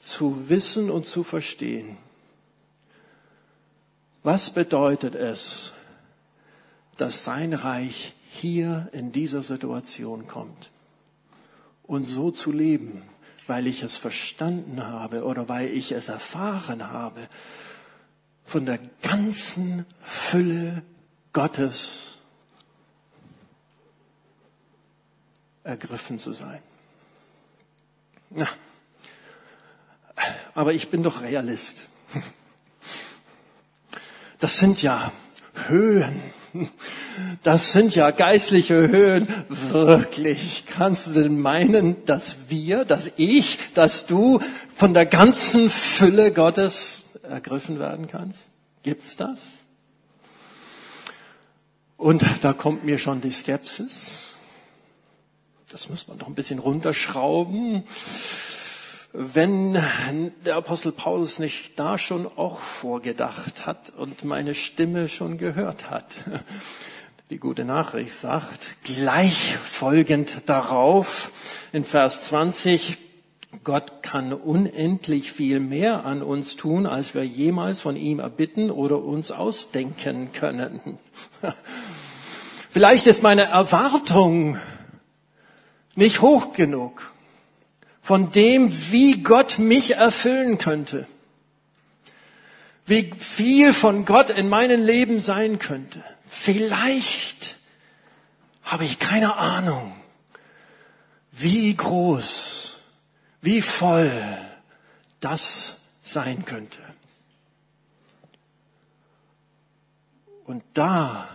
zu 0.00 0.48
wissen 0.48 0.90
und 0.90 1.06
zu 1.06 1.22
verstehen. 1.22 1.96
Was 4.24 4.50
bedeutet 4.50 5.14
es, 5.14 5.72
dass 6.96 7.22
sein 7.22 7.52
Reich 7.52 8.14
hier 8.28 8.88
in 8.90 9.12
dieser 9.12 9.42
Situation 9.42 10.26
kommt? 10.26 10.70
Und 11.84 12.02
so 12.02 12.32
zu 12.32 12.50
leben, 12.50 13.02
weil 13.46 13.68
ich 13.68 13.84
es 13.84 13.96
verstanden 13.96 14.84
habe 14.84 15.22
oder 15.22 15.48
weil 15.48 15.68
ich 15.68 15.92
es 15.92 16.08
erfahren 16.08 16.90
habe, 16.90 17.28
von 18.44 18.66
der 18.66 18.80
ganzen 19.02 19.86
Fülle 20.02 20.82
Gottes 21.32 22.07
ergriffen 25.68 26.18
zu 26.18 26.32
sein. 26.32 26.60
Na, 28.30 28.48
aber 30.54 30.72
ich 30.72 30.88
bin 30.88 31.02
doch 31.02 31.22
Realist. 31.22 31.86
Das 34.40 34.58
sind 34.58 34.82
ja 34.82 35.12
Höhen. 35.66 36.20
Das 37.42 37.72
sind 37.72 37.94
ja 37.94 38.10
geistliche 38.10 38.88
Höhen. 38.88 39.28
Wirklich. 39.48 40.64
Kannst 40.66 41.08
du 41.08 41.10
denn 41.10 41.40
meinen, 41.40 42.04
dass 42.06 42.48
wir, 42.48 42.84
dass 42.84 43.10
ich, 43.16 43.58
dass 43.74 44.06
du 44.06 44.40
von 44.74 44.94
der 44.94 45.06
ganzen 45.06 45.70
Fülle 45.70 46.32
Gottes 46.32 47.04
ergriffen 47.22 47.78
werden 47.78 48.06
kannst? 48.06 48.48
Gibt's 48.82 49.16
das? 49.16 49.40
Und 51.96 52.24
da 52.42 52.52
kommt 52.52 52.84
mir 52.84 52.98
schon 52.98 53.20
die 53.20 53.32
Skepsis. 53.32 54.27
Das 55.70 55.88
muss 55.90 56.08
man 56.08 56.18
doch 56.18 56.26
ein 56.26 56.34
bisschen 56.34 56.58
runterschrauben 56.58 57.84
wenn 59.12 59.80
der 60.44 60.56
Apostel 60.56 60.92
Paulus 60.92 61.38
nicht 61.38 61.78
da 61.78 61.98
schon 61.98 62.26
auch 62.26 62.58
vorgedacht 62.58 63.66
hat 63.66 63.90
und 63.96 64.24
meine 64.24 64.54
Stimme 64.54 65.08
schon 65.08 65.38
gehört 65.38 65.90
hat. 65.90 66.20
Die 67.30 67.38
gute 67.38 67.64
Nachricht 67.64 68.14
sagt, 68.14 68.76
gleich 68.84 69.56
folgend 69.56 70.42
darauf 70.46 71.30
in 71.72 71.84
Vers 71.84 72.24
20, 72.24 72.98
Gott 73.64 74.02
kann 74.02 74.32
unendlich 74.32 75.32
viel 75.32 75.58
mehr 75.58 76.04
an 76.04 76.22
uns 76.22 76.56
tun, 76.56 76.86
als 76.86 77.14
wir 77.14 77.24
jemals 77.24 77.80
von 77.80 77.96
ihm 77.96 78.18
erbitten 78.18 78.70
oder 78.70 79.02
uns 79.02 79.30
ausdenken 79.30 80.32
können. 80.32 80.80
Vielleicht 82.70 83.06
ist 83.06 83.22
meine 83.22 83.44
Erwartung 83.44 84.58
nicht 85.98 86.20
hoch 86.20 86.52
genug 86.52 87.12
von 88.02 88.30
dem, 88.30 88.70
wie 88.92 89.22
Gott 89.22 89.58
mich 89.58 89.96
erfüllen 89.96 90.56
könnte. 90.56 91.06
Wie 92.86 93.12
viel 93.18 93.72
von 93.72 94.04
Gott 94.04 94.30
in 94.30 94.48
meinem 94.48 94.82
Leben 94.82 95.20
sein 95.20 95.58
könnte. 95.58 96.02
Vielleicht 96.26 97.56
habe 98.62 98.84
ich 98.84 98.98
keine 98.98 99.36
Ahnung, 99.36 99.92
wie 101.32 101.74
groß, 101.74 102.78
wie 103.42 103.60
voll 103.60 104.38
das 105.20 105.80
sein 106.02 106.44
könnte. 106.44 106.78
Und 110.44 110.62
da 110.74 111.28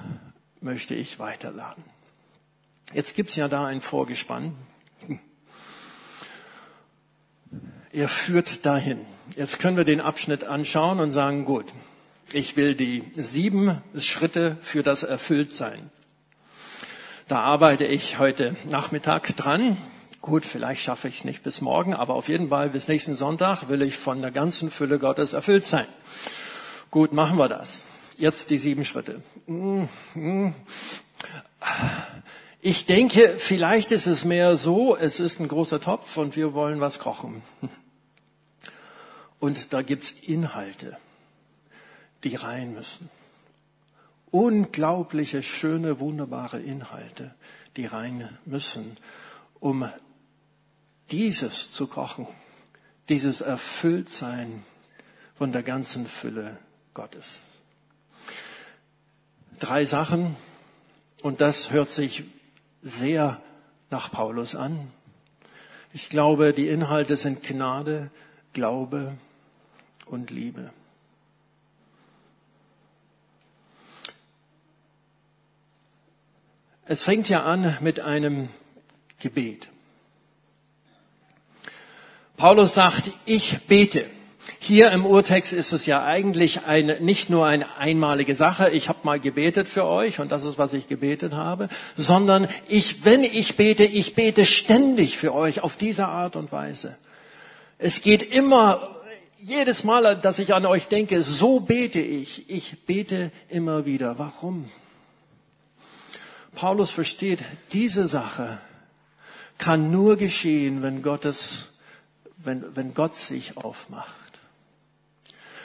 möchte 0.61 0.95
ich 0.95 1.19
weiterladen. 1.19 1.92
Jetzt 2.91 3.15
gibt's 3.15 3.35
ja 3.35 3.47
da 3.47 3.65
ein 3.65 3.81
Vorgespann. 3.81 4.55
Er 7.91 8.09
führt 8.09 8.65
dahin. 8.65 9.05
Jetzt 9.35 9.59
können 9.59 9.77
wir 9.77 9.83
den 9.83 10.01
Abschnitt 10.01 10.43
anschauen 10.43 10.99
und 10.99 11.11
sagen, 11.11 11.45
gut, 11.45 11.65
ich 12.31 12.57
will 12.57 12.73
die 12.73 13.03
sieben 13.15 13.81
Schritte 13.97 14.57
für 14.61 14.81
das 14.81 15.03
Erfülltsein. 15.03 15.91
Da 17.27 17.39
arbeite 17.39 17.85
ich 17.85 18.19
heute 18.19 18.55
Nachmittag 18.69 19.35
dran. 19.37 19.77
Gut, 20.21 20.45
vielleicht 20.45 20.81
schaffe 20.81 21.07
ich 21.07 21.19
es 21.19 21.23
nicht 21.25 21.43
bis 21.43 21.61
morgen, 21.61 21.93
aber 21.93 22.15
auf 22.15 22.29
jeden 22.29 22.49
Fall 22.49 22.69
bis 22.69 22.87
nächsten 22.87 23.15
Sonntag 23.15 23.69
will 23.69 23.81
ich 23.81 23.95
von 23.97 24.21
der 24.21 24.31
ganzen 24.31 24.71
Fülle 24.71 24.99
Gottes 24.99 25.33
erfüllt 25.33 25.65
sein. 25.65 25.85
Gut, 26.91 27.13
machen 27.13 27.37
wir 27.37 27.49
das. 27.49 27.83
Jetzt 28.17 28.49
die 28.49 28.57
sieben 28.57 28.85
Schritte. 28.85 29.21
Ich 32.65 32.85
denke, 32.85 33.35
vielleicht 33.39 33.91
ist 33.91 34.07
es 34.07 34.23
mehr 34.23 34.55
so, 34.55 34.95
es 34.95 35.19
ist 35.19 35.41
ein 35.41 35.49
großer 35.49 35.81
Topf 35.81 36.15
und 36.15 36.37
wir 36.37 36.53
wollen 36.53 36.79
was 36.79 36.97
kochen. 36.97 37.41
Und 39.41 39.73
da 39.73 39.81
gibt's 39.81 40.11
Inhalte, 40.11 40.95
die 42.23 42.37
rein 42.37 42.73
müssen. 42.73 43.09
Unglaubliche, 44.31 45.43
schöne, 45.43 45.99
wunderbare 45.99 46.61
Inhalte, 46.61 47.35
die 47.75 47.85
rein 47.85 48.29
müssen, 48.45 48.95
um 49.59 49.89
dieses 51.11 51.73
zu 51.73 51.87
kochen, 51.87 52.27
dieses 53.09 53.41
Erfülltsein 53.41 54.63
von 55.35 55.51
der 55.51 55.63
ganzen 55.63 56.07
Fülle 56.07 56.57
Gottes. 56.93 57.41
Drei 59.59 59.83
Sachen, 59.83 60.37
und 61.23 61.41
das 61.41 61.71
hört 61.71 61.91
sich 61.91 62.23
sehr 62.83 63.41
nach 63.89 64.11
Paulus 64.11 64.55
an. 64.55 64.91
Ich 65.93 66.09
glaube, 66.09 66.53
die 66.53 66.67
Inhalte 66.67 67.15
sind 67.15 67.43
Gnade, 67.43 68.11
Glaube 68.51 69.13
und 70.05 70.29
Liebe. 70.29 70.71
Es 76.85 77.03
fängt 77.03 77.29
ja 77.29 77.43
an 77.45 77.77
mit 77.79 78.01
einem 78.01 78.49
Gebet. 79.19 79.69
Paulus 82.35 82.73
sagt, 82.73 83.11
ich 83.25 83.61
bete. 83.67 84.05
Hier 84.65 84.91
im 84.91 85.05
Urtext 85.05 85.51
ist 85.51 85.73
es 85.73 85.85
ja 85.87 86.05
eigentlich 86.05 86.63
eine, 86.63 86.97
nicht 87.01 87.29
nur 87.29 87.45
eine 87.45 87.75
einmalige 87.75 88.33
Sache, 88.33 88.69
ich 88.69 88.87
habe 88.87 88.99
mal 89.03 89.19
gebetet 89.19 89.67
für 89.67 89.83
euch 89.83 90.21
und 90.21 90.31
das 90.31 90.45
ist, 90.45 90.57
was 90.57 90.71
ich 90.71 90.87
gebetet 90.87 91.33
habe, 91.33 91.67
sondern 91.97 92.47
ich, 92.69 93.03
wenn 93.03 93.25
ich 93.25 93.57
bete, 93.57 93.83
ich 93.83 94.15
bete 94.15 94.45
ständig 94.45 95.17
für 95.17 95.33
euch 95.35 95.63
auf 95.63 95.75
diese 95.75 96.07
Art 96.07 96.37
und 96.37 96.53
Weise. 96.53 96.95
Es 97.77 98.01
geht 98.01 98.23
immer 98.23 99.01
jedes 99.37 99.83
Mal, 99.83 100.15
dass 100.15 100.39
ich 100.39 100.53
an 100.53 100.65
euch 100.65 100.87
denke, 100.87 101.23
so 101.23 101.59
bete 101.59 101.99
ich. 101.99 102.49
Ich 102.49 102.85
bete 102.85 103.33
immer 103.49 103.85
wieder. 103.85 104.17
Warum? 104.17 104.71
Paulus 106.55 106.89
versteht, 106.89 107.43
diese 107.73 108.07
Sache 108.07 108.59
kann 109.57 109.91
nur 109.91 110.15
geschehen, 110.15 110.81
wenn 110.83 111.01
Gottes, 111.01 111.73
wenn, 112.37 112.63
wenn 112.77 112.93
Gott 112.93 113.17
sich 113.17 113.57
aufmacht. 113.57 114.22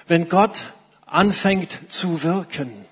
Wenn 0.09 0.29
Gott 0.29 0.73
anfängt 1.07 1.79
zu 1.89 2.23
wirken. 2.23 2.85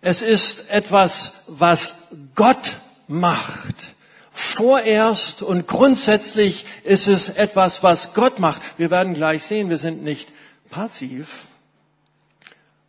Es 0.00 0.22
ist 0.22 0.70
etwas, 0.70 1.44
was 1.48 2.08
Gott 2.34 2.78
macht 3.08 3.94
vorerst 4.38 5.42
und 5.42 5.66
grundsätzlich 5.66 6.64
ist 6.84 7.08
es 7.08 7.28
etwas, 7.28 7.82
was 7.82 8.14
Gott 8.14 8.38
macht. 8.38 8.62
Wir 8.78 8.90
werden 8.90 9.14
gleich 9.14 9.42
sehen, 9.42 9.68
wir 9.68 9.78
sind 9.78 10.04
nicht 10.04 10.30
passiv, 10.70 11.46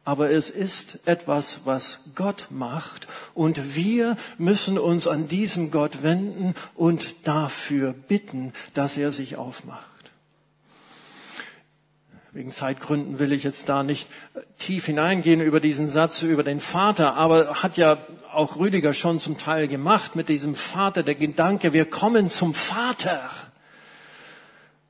aber 0.06 0.30
es 0.30 0.52
ist 0.52 1.08
etwas, 1.08 1.62
was 1.66 2.02
Gott 2.14 2.48
macht 2.52 3.08
und 3.34 3.76
wir 3.76 4.16
müssen 4.38 4.78
uns 4.78 5.08
an 5.08 5.28
diesem 5.28 5.72
Gott 5.72 6.04
wenden 6.04 6.54
und 6.76 7.28
dafür 7.28 7.94
bitten, 7.94 8.54
dass 8.76 8.98
er 8.98 9.12
sich 9.12 9.38
aufmacht. 9.38 9.99
Wegen 12.32 12.52
Zeitgründen 12.52 13.18
will 13.18 13.32
ich 13.32 13.44
jetzt 13.44 13.70
da 13.70 13.82
nicht 13.82 14.08
tief 14.60 14.86
hineingehen 14.86 15.42
über 15.42 15.60
diesen 15.60 15.88
Satz 15.88 16.22
über 16.22 16.44
den 16.44 16.60
Vater, 16.60 17.16
aber 17.16 17.64
hat 17.64 17.78
ja 17.78 17.98
auch 18.32 18.58
Rüdiger 18.58 18.94
schon 18.94 19.20
zum 19.20 19.40
Teil 19.40 19.68
gemacht 19.68 20.16
mit 20.16 20.30
diesem 20.30 20.54
Vater, 20.54 21.02
der 21.02 21.16
Gedanke, 21.16 21.74
wir 21.74 21.86
kommen 21.86 22.30
zum 22.30 22.54
Vater. 22.54 23.20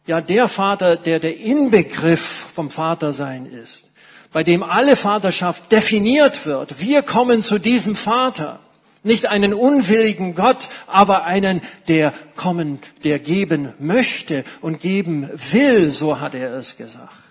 Ja, 0.05 0.19
der 0.19 0.49
Vater, 0.49 0.97
der 0.97 1.19
der 1.19 1.37
Inbegriff 1.37 2.47
vom 2.53 2.69
Vatersein 2.69 3.45
ist, 3.45 3.89
bei 4.33 4.43
dem 4.43 4.61
alle 4.61 4.97
Vaterschaft 4.97 5.71
definiert 5.71 6.45
wird. 6.45 6.81
Wir 6.81 7.03
kommen 7.03 7.41
zu 7.41 7.57
diesem 7.57 7.95
Vater. 7.95 8.59
Nicht 9.03 9.27
einen 9.27 9.53
unwilligen 9.53 10.35
Gott, 10.35 10.67
aber 10.87 11.23
einen, 11.23 11.61
der 11.87 12.13
kommen, 12.35 12.79
der 13.05 13.17
geben 13.19 13.71
möchte 13.79 14.43
und 14.59 14.81
geben 14.81 15.29
will, 15.51 15.89
so 15.91 16.19
hat 16.19 16.35
er 16.35 16.53
es 16.53 16.75
gesagt. 16.75 17.28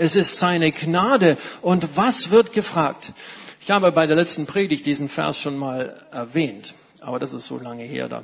Es 0.00 0.14
ist 0.14 0.38
seine 0.38 0.70
Gnade. 0.70 1.36
Und 1.60 1.96
was 1.96 2.30
wird 2.30 2.52
gefragt? 2.52 3.12
Ich 3.60 3.72
habe 3.72 3.90
bei 3.90 4.06
der 4.06 4.14
letzten 4.14 4.46
Predigt 4.46 4.86
diesen 4.86 5.08
Vers 5.08 5.40
schon 5.40 5.58
mal 5.58 6.06
erwähnt, 6.12 6.74
aber 7.00 7.18
das 7.18 7.32
ist 7.32 7.46
so 7.46 7.58
lange 7.58 7.82
her, 7.82 8.08
da 8.08 8.22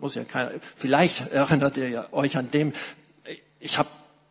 muss 0.00 0.14
ja 0.14 0.22
keiner, 0.22 0.52
vielleicht 0.76 1.32
erinnert 1.32 1.76
ihr 1.76 2.06
euch 2.12 2.36
an 2.36 2.52
dem, 2.52 2.72
ich 3.58 3.78
habe 3.78 3.88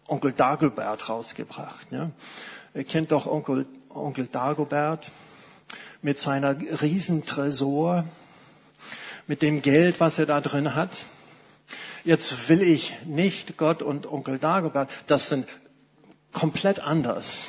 Onkel 0.08 0.32
Dagobert 0.32 1.10
rausgebracht. 1.10 1.88
Ja? 1.92 2.10
Ihr 2.74 2.86
kennt 2.86 3.12
doch 3.12 3.28
Onkel, 3.28 3.66
Onkel 3.90 4.28
Dagobert 4.28 5.12
mit 6.02 6.20
seiner 6.20 6.56
Riesentresor, 6.82 8.06
mit 9.28 9.42
dem 9.42 9.62
Geld, 9.62 10.00
was 10.00 10.20
er 10.20 10.26
da 10.26 10.40
drin 10.40 10.74
hat. 10.74 11.04
Jetzt 12.06 12.48
will 12.48 12.62
ich 12.62 12.96
nicht 13.06 13.58
Gott 13.58 13.82
und 13.82 14.10
Onkel 14.10 14.40
Dagobert, 14.40 14.90
das 15.08 15.28
sind 15.28 15.48
komplett 16.38 16.80
anders. 16.80 17.46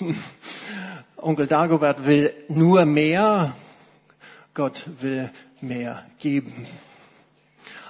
Onkel 1.18 1.46
Dagobert 1.46 2.06
will 2.06 2.32
nur 2.48 2.86
mehr, 2.86 3.54
Gott 4.54 4.84
will 5.00 5.30
mehr 5.60 6.06
geben. 6.18 6.66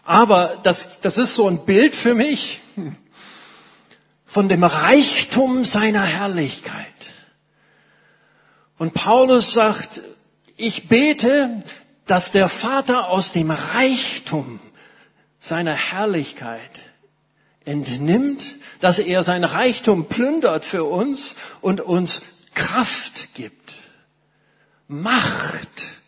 Aber 0.04 0.58
das, 0.64 1.00
das 1.00 1.18
ist 1.18 1.36
so 1.36 1.46
ein 1.46 1.64
Bild 1.64 1.94
für 1.94 2.16
mich 2.16 2.58
von 4.26 4.48
dem 4.48 4.64
Reichtum 4.64 5.64
seiner 5.64 6.02
Herrlichkeit. 6.02 7.12
Und 8.76 8.92
Paulus 8.92 9.52
sagt, 9.52 10.00
ich 10.56 10.88
bete, 10.88 11.62
dass 12.06 12.32
der 12.32 12.48
Vater 12.48 13.08
aus 13.08 13.30
dem 13.30 13.52
Reichtum 13.52 14.58
seiner 15.38 15.74
Herrlichkeit 15.74 16.80
entnimmt, 17.64 18.56
dass 18.80 18.98
er 18.98 19.22
sein 19.22 19.44
Reichtum 19.44 20.06
plündert 20.06 20.64
für 20.64 20.84
uns 20.84 21.36
und 21.60 21.80
uns 21.80 22.22
Kraft 22.54 23.34
gibt, 23.34 23.74
Macht. 24.88 26.00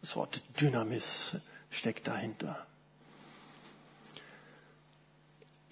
Das 0.00 0.14
Wort 0.16 0.42
Dynamis 0.60 1.36
steckt 1.70 2.06
dahinter. 2.06 2.66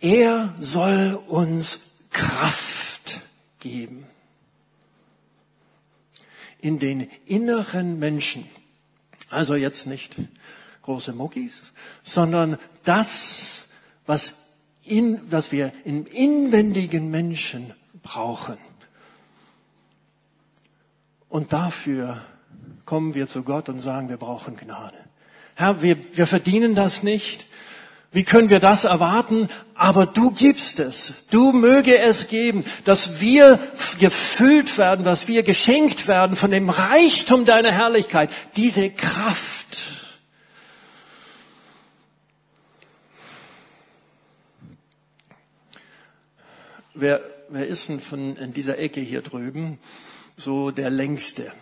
Er 0.00 0.54
soll 0.58 1.14
uns 1.28 1.98
Kraft 2.10 3.20
geben. 3.60 4.06
In 6.58 6.78
den 6.78 7.02
inneren 7.26 7.98
Menschen. 7.98 8.48
Also 9.30 9.54
jetzt 9.54 9.86
nicht 9.86 10.16
große 10.82 11.12
Muckis, 11.12 11.72
sondern 12.02 12.58
das, 12.84 13.68
was, 14.06 14.39
in, 14.90 15.20
was 15.30 15.52
wir 15.52 15.72
im 15.84 16.06
inwendigen 16.06 17.10
Menschen 17.10 17.72
brauchen. 18.02 18.58
Und 21.28 21.52
dafür 21.52 22.20
kommen 22.84 23.14
wir 23.14 23.28
zu 23.28 23.44
Gott 23.44 23.68
und 23.68 23.78
sagen, 23.78 24.08
wir 24.08 24.16
brauchen 24.16 24.56
Gnade. 24.56 24.96
Herr, 25.54 25.80
wir, 25.82 25.96
wir 26.16 26.26
verdienen 26.26 26.74
das 26.74 27.02
nicht. 27.02 27.46
Wie 28.12 28.24
können 28.24 28.50
wir 28.50 28.58
das 28.58 28.84
erwarten? 28.84 29.48
Aber 29.74 30.06
du 30.06 30.32
gibst 30.32 30.80
es. 30.80 31.26
Du 31.30 31.52
möge 31.52 31.98
es 31.98 32.26
geben, 32.26 32.64
dass 32.84 33.20
wir 33.20 33.60
gefüllt 34.00 34.76
werden, 34.78 35.04
dass 35.04 35.28
wir 35.28 35.44
geschenkt 35.44 36.08
werden 36.08 36.34
von 36.34 36.50
dem 36.50 36.68
Reichtum 36.68 37.44
deiner 37.44 37.70
Herrlichkeit. 37.70 38.30
Diese 38.56 38.90
Kraft. 38.90 39.99
Wer, 47.00 47.20
wer 47.48 47.66
ist 47.66 47.88
denn 47.88 48.00
von 48.00 48.36
in 48.36 48.52
dieser 48.52 48.78
Ecke 48.78 49.00
hier 49.00 49.22
drüben? 49.22 49.78
so 50.40 50.70
der 50.70 50.90
längste. 50.90 51.52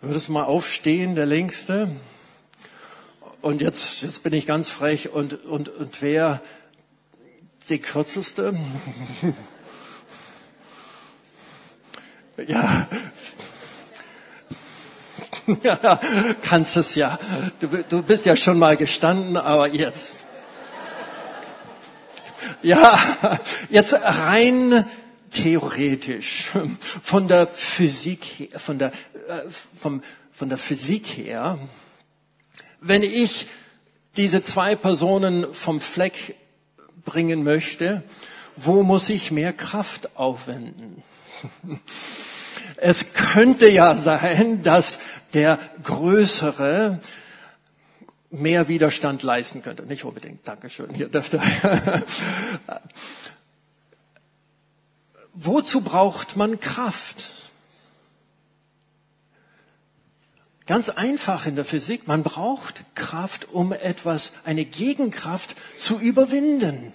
Würdest 0.00 0.28
mal 0.28 0.44
aufstehen, 0.44 1.14
der 1.14 1.26
längste? 1.26 1.90
Und 3.40 3.62
jetzt, 3.62 4.02
jetzt 4.02 4.22
bin 4.22 4.32
ich 4.32 4.46
ganz 4.46 4.68
frech. 4.68 5.10
Und, 5.10 5.44
und, 5.44 5.68
und 5.68 6.02
wer 6.02 6.42
die 7.68 7.78
kürzeste? 7.78 8.58
ja. 12.46 12.86
ja, 15.62 16.00
kannst 16.42 16.76
es 16.76 16.96
ja. 16.96 17.18
Du, 17.60 17.68
du 17.68 18.02
bist 18.02 18.26
ja 18.26 18.36
schon 18.36 18.58
mal 18.58 18.76
gestanden, 18.76 19.36
aber 19.36 19.68
jetzt. 19.68 20.25
Ja, 22.66 22.98
jetzt 23.70 23.94
rein 23.94 24.84
theoretisch, 25.30 26.50
von 27.00 27.28
der 27.28 27.46
Physik 27.46 28.24
her, 28.24 28.58
von 28.58 28.80
der, 28.80 28.90
äh, 29.28 29.42
von 30.32 30.48
der 30.48 30.58
Physik 30.58 31.06
her, 31.06 31.60
wenn 32.80 33.04
ich 33.04 33.46
diese 34.16 34.42
zwei 34.42 34.74
Personen 34.74 35.54
vom 35.54 35.80
Fleck 35.80 36.34
bringen 37.04 37.44
möchte, 37.44 38.02
wo 38.56 38.82
muss 38.82 39.10
ich 39.10 39.30
mehr 39.30 39.52
Kraft 39.52 40.16
aufwenden? 40.16 41.04
Es 42.78 43.12
könnte 43.12 43.68
ja 43.68 43.94
sein, 43.94 44.62
dass 44.62 44.98
der 45.34 45.58
Größere 45.84 46.98
mehr 48.40 48.68
Widerstand 48.68 49.22
leisten 49.22 49.62
könnte. 49.62 49.82
Nicht 49.84 50.04
unbedingt. 50.04 50.46
Dankeschön. 50.46 50.92
Hier 50.94 51.08
dürfte. 51.08 51.40
Wozu 55.34 55.82
braucht 55.82 56.36
man 56.36 56.60
Kraft? 56.60 57.28
Ganz 60.66 60.88
einfach 60.88 61.46
in 61.46 61.54
der 61.54 61.64
Physik. 61.64 62.08
Man 62.08 62.22
braucht 62.22 62.84
Kraft, 62.94 63.48
um 63.52 63.72
etwas, 63.72 64.32
eine 64.44 64.64
Gegenkraft 64.64 65.54
zu 65.78 66.00
überwinden. 66.00 66.92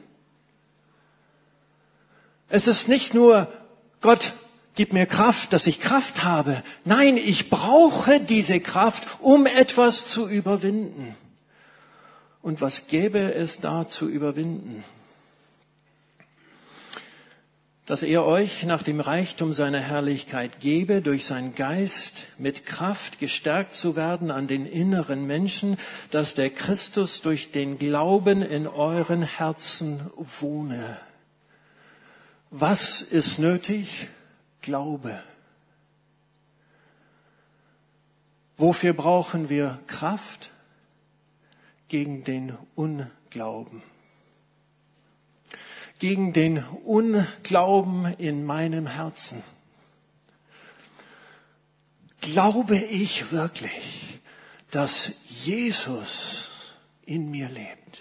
Es 2.49 2.67
ist 2.67 2.89
nicht 2.89 3.13
nur, 3.13 3.47
Gott, 4.01 4.33
gib 4.75 4.91
mir 4.91 5.05
Kraft, 5.05 5.53
dass 5.53 5.67
ich 5.67 5.79
Kraft 5.79 6.23
habe. 6.23 6.63
Nein, 6.83 7.15
ich 7.15 7.49
brauche 7.49 8.19
diese 8.19 8.59
Kraft, 8.59 9.07
um 9.21 9.45
etwas 9.45 10.05
zu 10.07 10.27
überwinden. 10.27 11.15
Und 12.41 12.61
was 12.61 12.87
gäbe 12.87 13.33
es 13.33 13.59
da 13.59 13.87
zu 13.87 14.09
überwinden? 14.09 14.83
dass 17.91 18.03
er 18.03 18.23
euch 18.23 18.63
nach 18.63 18.83
dem 18.83 19.01
Reichtum 19.01 19.51
seiner 19.51 19.81
Herrlichkeit 19.81 20.61
gebe, 20.61 21.01
durch 21.01 21.25
seinen 21.25 21.55
Geist 21.55 22.27
mit 22.37 22.65
Kraft 22.65 23.19
gestärkt 23.19 23.73
zu 23.73 23.97
werden 23.97 24.31
an 24.31 24.47
den 24.47 24.65
inneren 24.65 25.27
Menschen, 25.27 25.75
dass 26.09 26.33
der 26.33 26.49
Christus 26.51 27.21
durch 27.21 27.51
den 27.51 27.79
Glauben 27.79 28.43
in 28.43 28.65
euren 28.65 29.23
Herzen 29.23 30.09
wohne. 30.15 30.97
Was 32.49 33.01
ist 33.01 33.39
nötig? 33.39 34.07
Glaube. 34.61 35.21
Wofür 38.55 38.93
brauchen 38.93 39.49
wir 39.49 39.79
Kraft? 39.87 40.51
Gegen 41.91 42.23
den 42.23 42.57
Unglauben 42.75 43.83
gegen 46.01 46.33
den 46.33 46.63
Unglauben 46.83 48.15
in 48.17 48.43
meinem 48.43 48.87
Herzen. 48.87 49.43
Glaube 52.21 52.75
ich 52.75 53.31
wirklich, 53.31 54.19
dass 54.71 55.11
Jesus 55.43 56.73
in 57.05 57.29
mir 57.29 57.49
lebt? 57.49 57.99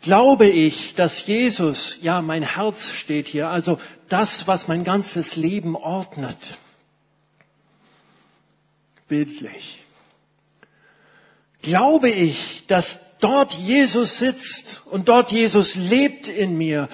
Glaube 0.00 0.46
ich, 0.46 0.94
dass 0.94 1.26
Jesus, 1.26 1.98
ja, 2.00 2.22
mein 2.22 2.54
Herz 2.54 2.92
steht 2.92 3.28
hier, 3.28 3.50
also 3.50 3.78
das, 4.08 4.46
was 4.46 4.68
mein 4.68 4.84
ganzes 4.84 5.36
Leben 5.36 5.76
ordnet, 5.76 6.56
bildlich. 9.06 9.77
Glaube 11.62 12.10
ich, 12.10 12.66
dass 12.66 13.18
dort 13.18 13.54
Jesus 13.54 14.18
sitzt 14.18 14.86
und 14.86 15.08
dort 15.08 15.32
Jesus 15.32 15.74
lebt 15.74 16.28
in 16.28 16.56
mir. 16.56 16.88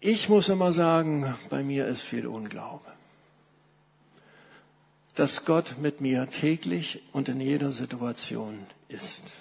Ich 0.00 0.28
muss 0.28 0.48
immer 0.48 0.72
sagen, 0.72 1.34
bei 1.50 1.62
mir 1.62 1.86
ist 1.86 2.02
viel 2.02 2.26
Unglaube. 2.26 2.84
Dass 5.14 5.44
Gott 5.44 5.76
mit 5.80 6.00
mir 6.00 6.28
täglich 6.30 7.02
und 7.12 7.28
in 7.28 7.40
jeder 7.40 7.72
Situation 7.72 8.66
ist. 8.88 9.32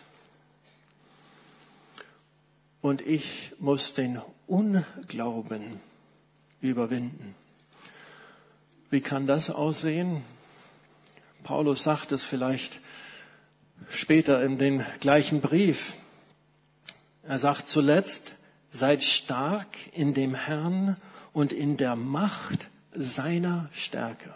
Und 2.81 3.01
ich 3.01 3.51
muss 3.60 3.93
den 3.93 4.21
Unglauben 4.47 5.81
überwinden. 6.62 7.36
Wie 8.89 9.01
kann 9.01 9.27
das 9.27 9.49
aussehen? 9.49 10.23
Paulus 11.43 11.84
sagt 11.84 12.12
es 12.12 12.23
vielleicht 12.23 12.79
später 13.89 14.43
in 14.43 14.57
dem 14.57 14.83
gleichen 14.99 15.41
Brief. 15.41 15.95
Er 17.23 17.39
sagt 17.39 17.67
zuletzt, 17.67 18.33
seid 18.71 19.03
stark 19.03 19.67
in 19.93 20.13
dem 20.13 20.35
Herrn 20.35 20.95
und 21.33 21.53
in 21.53 21.77
der 21.77 21.95
Macht 21.95 22.67
seiner 22.93 23.69
Stärke. 23.73 24.33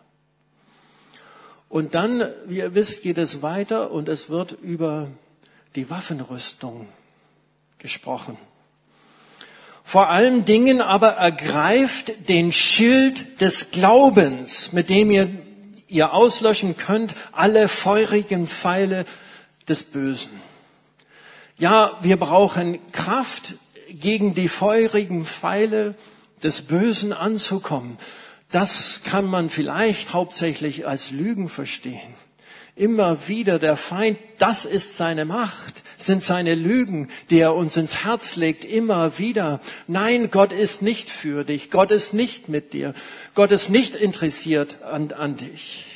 Und 1.67 1.93
dann, 1.93 2.27
wie 2.45 2.57
ihr 2.57 2.73
wisst, 2.73 3.03
geht 3.03 3.17
es 3.17 3.41
weiter 3.41 3.91
und 3.91 4.09
es 4.09 4.29
wird 4.29 4.53
über 4.53 5.07
die 5.75 5.89
Waffenrüstung 5.89 6.87
gesprochen. 7.77 8.37
Vor 9.83 10.09
allen 10.09 10.45
Dingen 10.45 10.81
aber 10.81 11.09
ergreift 11.13 12.29
den 12.29 12.51
Schild 12.53 13.41
des 13.41 13.71
Glaubens, 13.71 14.73
mit 14.73 14.89
dem 14.89 15.09
ihr, 15.09 15.29
ihr 15.87 16.13
auslöschen 16.13 16.77
könnt 16.77 17.15
alle 17.31 17.67
feurigen 17.67 18.47
Pfeile 18.47 19.05
des 19.69 19.83
Bösen. 19.83 20.31
Ja, 21.57 21.97
wir 22.01 22.17
brauchen 22.17 22.79
Kraft, 22.91 23.55
gegen 23.89 24.33
die 24.33 24.47
feurigen 24.47 25.25
Pfeile 25.25 25.95
des 26.43 26.61
Bösen 26.63 27.13
anzukommen. 27.13 27.97
Das 28.51 29.01
kann 29.03 29.25
man 29.25 29.49
vielleicht 29.49 30.13
hauptsächlich 30.13 30.87
als 30.87 31.11
Lügen 31.11 31.49
verstehen. 31.49 32.13
Immer 32.75 33.27
wieder 33.27 33.59
der 33.59 33.75
Feind, 33.75 34.17
das 34.37 34.63
ist 34.63 34.95
seine 34.95 35.25
Macht, 35.25 35.83
sind 35.97 36.23
seine 36.23 36.55
Lügen, 36.55 37.09
die 37.29 37.39
er 37.39 37.53
uns 37.53 37.75
ins 37.75 38.05
Herz 38.05 38.37
legt, 38.37 38.63
immer 38.63 39.19
wieder. 39.19 39.59
Nein, 39.87 40.29
Gott 40.31 40.53
ist 40.53 40.81
nicht 40.81 41.09
für 41.09 41.43
dich, 41.43 41.71
Gott 41.71 41.91
ist 41.91 42.13
nicht 42.13 42.47
mit 42.47 42.71
dir, 42.71 42.93
Gott 43.35 43.51
ist 43.51 43.69
nicht 43.69 43.95
interessiert 43.95 44.81
an, 44.83 45.11
an 45.11 45.35
dich. 45.35 45.88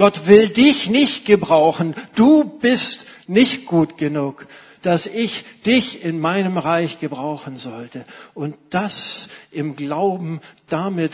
Gott 0.00 0.26
will 0.26 0.48
dich 0.48 0.88
nicht 0.88 1.26
gebrauchen, 1.26 1.94
du 2.14 2.44
bist 2.44 3.04
nicht 3.26 3.66
gut 3.66 3.98
genug, 3.98 4.46
dass 4.80 5.04
ich 5.04 5.44
dich 5.66 6.02
in 6.02 6.20
meinem 6.20 6.56
Reich 6.56 7.00
gebrauchen 7.00 7.58
sollte. 7.58 8.06
Und 8.32 8.56
das 8.70 9.28
im 9.50 9.76
Glauben, 9.76 10.40
damit 10.70 11.12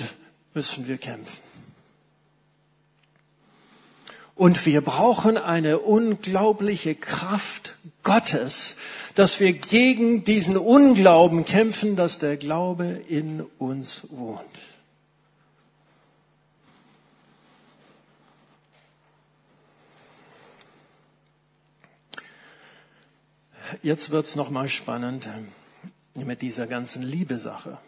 müssen 0.55 0.87
wir 0.87 0.99
kämpfen. 0.99 1.41
Und 4.37 4.65
wir 4.67 4.83
brauchen 4.83 5.37
eine 5.37 5.81
unglaubliche 5.81 6.95
Kraft 6.95 7.75
Gottes, 8.05 8.77
dass 9.17 9.41
wir 9.41 9.53
gegen 9.53 10.23
diesen 10.23 10.57
Unglauben 10.57 11.45
kämpfen, 11.45 11.97
dass 11.97 12.21
der 12.21 12.37
Glaube 12.37 13.03
in 13.09 13.45
uns 13.59 14.03
wohnt. 14.11 14.45
Jetzt 23.83 24.11
wird's 24.11 24.37
noch 24.37 24.51
mal 24.51 24.69
spannend 24.69 25.29
mit 26.15 26.43
dieser 26.43 26.67
ganzen 26.67 27.03
Liebesache. 27.03 27.79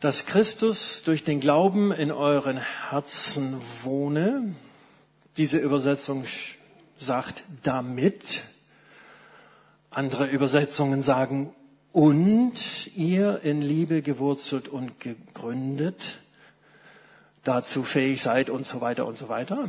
dass 0.00 0.26
Christus 0.26 1.02
durch 1.04 1.24
den 1.24 1.40
Glauben 1.40 1.90
in 1.90 2.12
euren 2.12 2.58
Herzen 2.58 3.60
wohne. 3.82 4.54
Diese 5.36 5.58
Übersetzung 5.58 6.24
sagt 6.98 7.44
damit. 7.62 8.44
Andere 9.90 10.26
Übersetzungen 10.26 11.02
sagen 11.02 11.54
und 11.92 12.88
ihr 12.94 13.40
in 13.42 13.62
Liebe 13.62 14.02
gewurzelt 14.02 14.68
und 14.68 15.00
gegründet, 15.00 16.18
dazu 17.42 17.82
fähig 17.82 18.20
seid 18.20 18.50
und 18.50 18.66
so 18.66 18.82
weiter 18.82 19.06
und 19.06 19.16
so 19.16 19.30
weiter. 19.30 19.68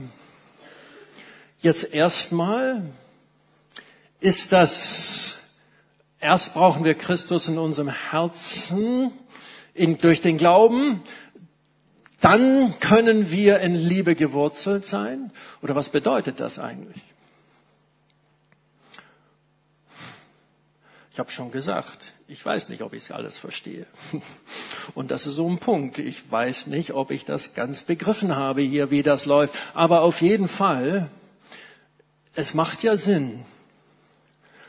Jetzt 1.60 1.94
erstmal 1.94 2.84
ist 4.20 4.52
das, 4.52 5.40
erst 6.20 6.54
brauchen 6.54 6.84
wir 6.84 6.94
Christus 6.94 7.48
in 7.48 7.58
unserem 7.58 7.90
Herzen, 7.90 9.12
in, 9.74 9.98
durch 9.98 10.22
den 10.22 10.38
Glauben, 10.38 11.04
dann 12.20 12.80
können 12.80 13.30
wir 13.32 13.60
in 13.60 13.76
Liebe 13.76 14.16
gewurzelt 14.16 14.88
sein. 14.88 15.32
Oder 15.62 15.76
was 15.76 15.90
bedeutet 15.90 16.40
das 16.40 16.58
eigentlich? 16.58 17.02
Ich 21.12 21.20
habe 21.20 21.32
schon 21.32 21.52
gesagt, 21.52 22.14
ich 22.28 22.46
weiß 22.46 22.70
nicht, 22.70 22.84
ob 22.84 22.94
ich 22.94 23.04
es 23.04 23.12
alles 23.12 23.38
verstehe. 23.40 23.88
Und 24.94 25.10
das 25.10 25.26
ist 25.26 25.36
so 25.36 25.50
ein 25.50 25.58
Punkt. 25.58 25.98
Ich 25.98 26.32
weiß 26.32 26.68
nicht, 26.68 26.94
ob 26.94 27.10
ich 27.10 27.26
das 27.26 27.56
ganz 27.56 27.84
begriffen 27.84 28.36
habe 28.36 28.62
hier, 28.62 28.92
wie 28.92 29.02
das 29.02 29.26
läuft. 29.26 29.56
Aber 29.74 30.02
auf 30.02 30.22
jeden 30.22 30.48
Fall, 30.48 31.10
es 32.38 32.54
macht 32.54 32.84
ja 32.84 32.96
Sinn, 32.98 33.44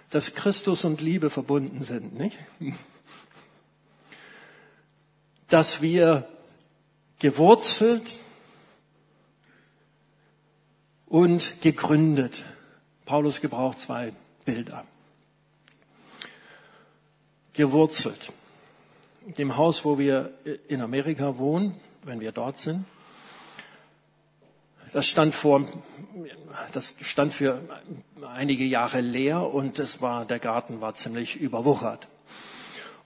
dass 0.08 0.34
Christus 0.34 0.86
und 0.86 1.02
Liebe 1.02 1.28
verbunden 1.28 1.82
sind, 1.82 2.18
nicht? 2.18 2.38
dass 5.48 5.82
wir 5.82 6.26
gewurzelt 7.18 8.10
und 11.06 11.60
gegründet. 11.60 12.46
Paulus 13.04 13.42
gebraucht 13.42 13.80
zwei 13.80 14.14
Bilder. 14.46 14.86
Gewurzelt. 17.52 18.32
Dem 19.36 19.58
Haus, 19.58 19.84
wo 19.84 19.98
wir 19.98 20.32
in 20.68 20.80
Amerika 20.80 21.36
wohnen, 21.36 21.74
wenn 22.04 22.20
wir 22.20 22.32
dort 22.32 22.60
sind, 22.60 22.86
das 24.94 25.06
stand 25.06 25.34
vor, 25.34 25.66
das 26.72 26.96
stand 27.00 27.32
für 27.32 27.60
einige 28.34 28.64
Jahre 28.64 29.00
leer 29.00 29.42
und 29.42 29.78
es 29.78 30.00
war, 30.00 30.24
der 30.24 30.38
Garten 30.38 30.80
war 30.80 30.94
ziemlich 30.94 31.36
überwuchert. 31.36 32.08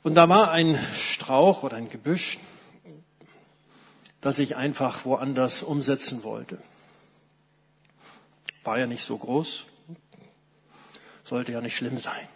Und 0.02 0.14
da 0.14 0.28
war 0.28 0.50
ein 0.50 0.78
Strauch 0.94 1.62
oder 1.62 1.76
ein 1.76 1.88
Gebüsch, 1.88 2.38
das 4.20 4.38
ich 4.38 4.56
einfach 4.56 5.04
woanders 5.04 5.62
umsetzen 5.62 6.24
wollte. 6.24 6.58
War 8.64 8.78
ja 8.78 8.86
nicht 8.86 9.04
so 9.04 9.16
groß, 9.16 9.66
sollte 11.24 11.52
ja 11.52 11.60
nicht 11.60 11.76
schlimm 11.76 11.98
sein. 11.98 12.28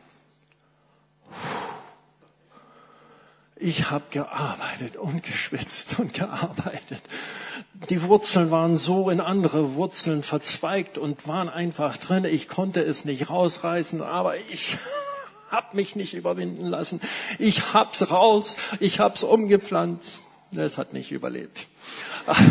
Ich 3.58 3.90
habe 3.90 4.04
gearbeitet 4.10 4.96
und 4.96 5.22
geschwitzt 5.22 5.98
und 5.98 6.12
gearbeitet. 6.12 7.00
Die 7.88 8.02
Wurzeln 8.02 8.50
waren 8.50 8.76
so 8.76 9.08
in 9.08 9.20
andere 9.20 9.74
Wurzeln 9.74 10.22
verzweigt 10.22 10.98
und 10.98 11.26
waren 11.26 11.48
einfach 11.48 11.96
drin. 11.96 12.26
Ich 12.26 12.48
konnte 12.48 12.82
es 12.82 13.06
nicht 13.06 13.30
rausreißen, 13.30 14.02
aber 14.02 14.36
ich 14.36 14.76
hab 15.50 15.72
mich 15.72 15.96
nicht 15.96 16.12
überwinden 16.12 16.66
lassen. 16.66 17.00
Ich 17.38 17.72
hab's 17.72 18.10
raus, 18.10 18.58
ich 18.78 19.00
hab's 19.00 19.22
umgepflanzt. 19.22 20.22
Es 20.54 20.76
hat 20.76 20.92
nicht 20.92 21.10
überlebt. 21.10 21.66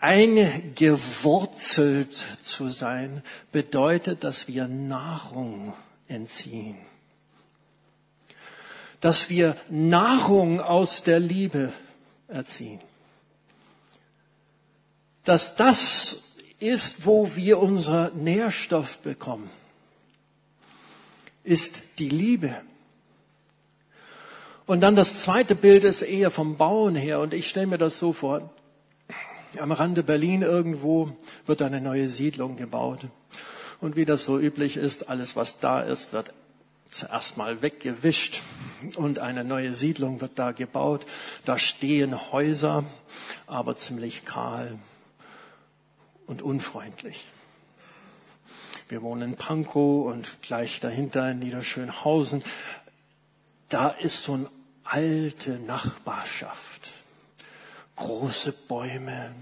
Eingewurzelt 0.00 2.26
zu 2.42 2.70
sein 2.70 3.22
bedeutet, 3.52 4.24
dass 4.24 4.48
wir 4.48 4.66
Nahrung 4.66 5.74
entziehen. 6.08 6.76
Dass 9.00 9.28
wir 9.30 9.56
Nahrung 9.68 10.60
aus 10.60 11.02
der 11.02 11.20
Liebe 11.20 11.72
erziehen. 12.28 12.80
Dass 15.24 15.56
das 15.56 16.22
ist, 16.58 17.04
wo 17.04 17.34
wir 17.36 17.58
unser 17.58 18.10
Nährstoff 18.10 18.98
bekommen, 18.98 19.50
ist 21.44 21.80
die 21.98 22.08
Liebe. 22.08 22.54
Und 24.66 24.80
dann 24.80 24.96
das 24.96 25.22
zweite 25.22 25.54
Bild 25.54 25.84
ist 25.84 26.02
eher 26.02 26.30
vom 26.30 26.56
Bauen 26.56 26.96
her. 26.96 27.20
Und 27.20 27.34
ich 27.34 27.48
stelle 27.48 27.68
mir 27.68 27.78
das 27.78 27.98
so 27.98 28.12
vor. 28.12 28.50
Am 29.58 29.72
Rande 29.72 30.02
Berlin 30.02 30.42
irgendwo 30.42 31.16
wird 31.46 31.62
eine 31.62 31.80
neue 31.80 32.08
Siedlung 32.08 32.56
gebaut. 32.56 33.06
Und 33.80 33.96
wie 33.96 34.04
das 34.04 34.24
so 34.24 34.38
üblich 34.38 34.76
ist, 34.76 35.08
alles 35.08 35.36
was 35.36 35.60
da 35.60 35.80
ist, 35.82 36.12
wird 36.12 36.32
zuerst 36.90 37.36
mal 37.36 37.62
weggewischt 37.62 38.42
und 38.96 39.18
eine 39.18 39.44
neue 39.44 39.74
Siedlung 39.74 40.20
wird 40.20 40.38
da 40.38 40.52
gebaut. 40.52 41.06
Da 41.44 41.58
stehen 41.58 42.32
Häuser, 42.32 42.84
aber 43.46 43.76
ziemlich 43.76 44.24
kahl 44.24 44.78
und 46.26 46.42
unfreundlich. 46.42 47.26
Wir 48.88 49.02
wohnen 49.02 49.30
in 49.32 49.36
Pankow 49.36 50.06
und 50.06 50.40
gleich 50.42 50.80
dahinter 50.80 51.30
in 51.30 51.40
Niederschönhausen. 51.40 52.42
Da 53.68 53.88
ist 53.88 54.22
so 54.22 54.34
eine 54.34 54.48
alte 54.84 55.58
Nachbarschaft. 55.58 56.92
Große 57.96 58.52
Bäume, 58.68 59.34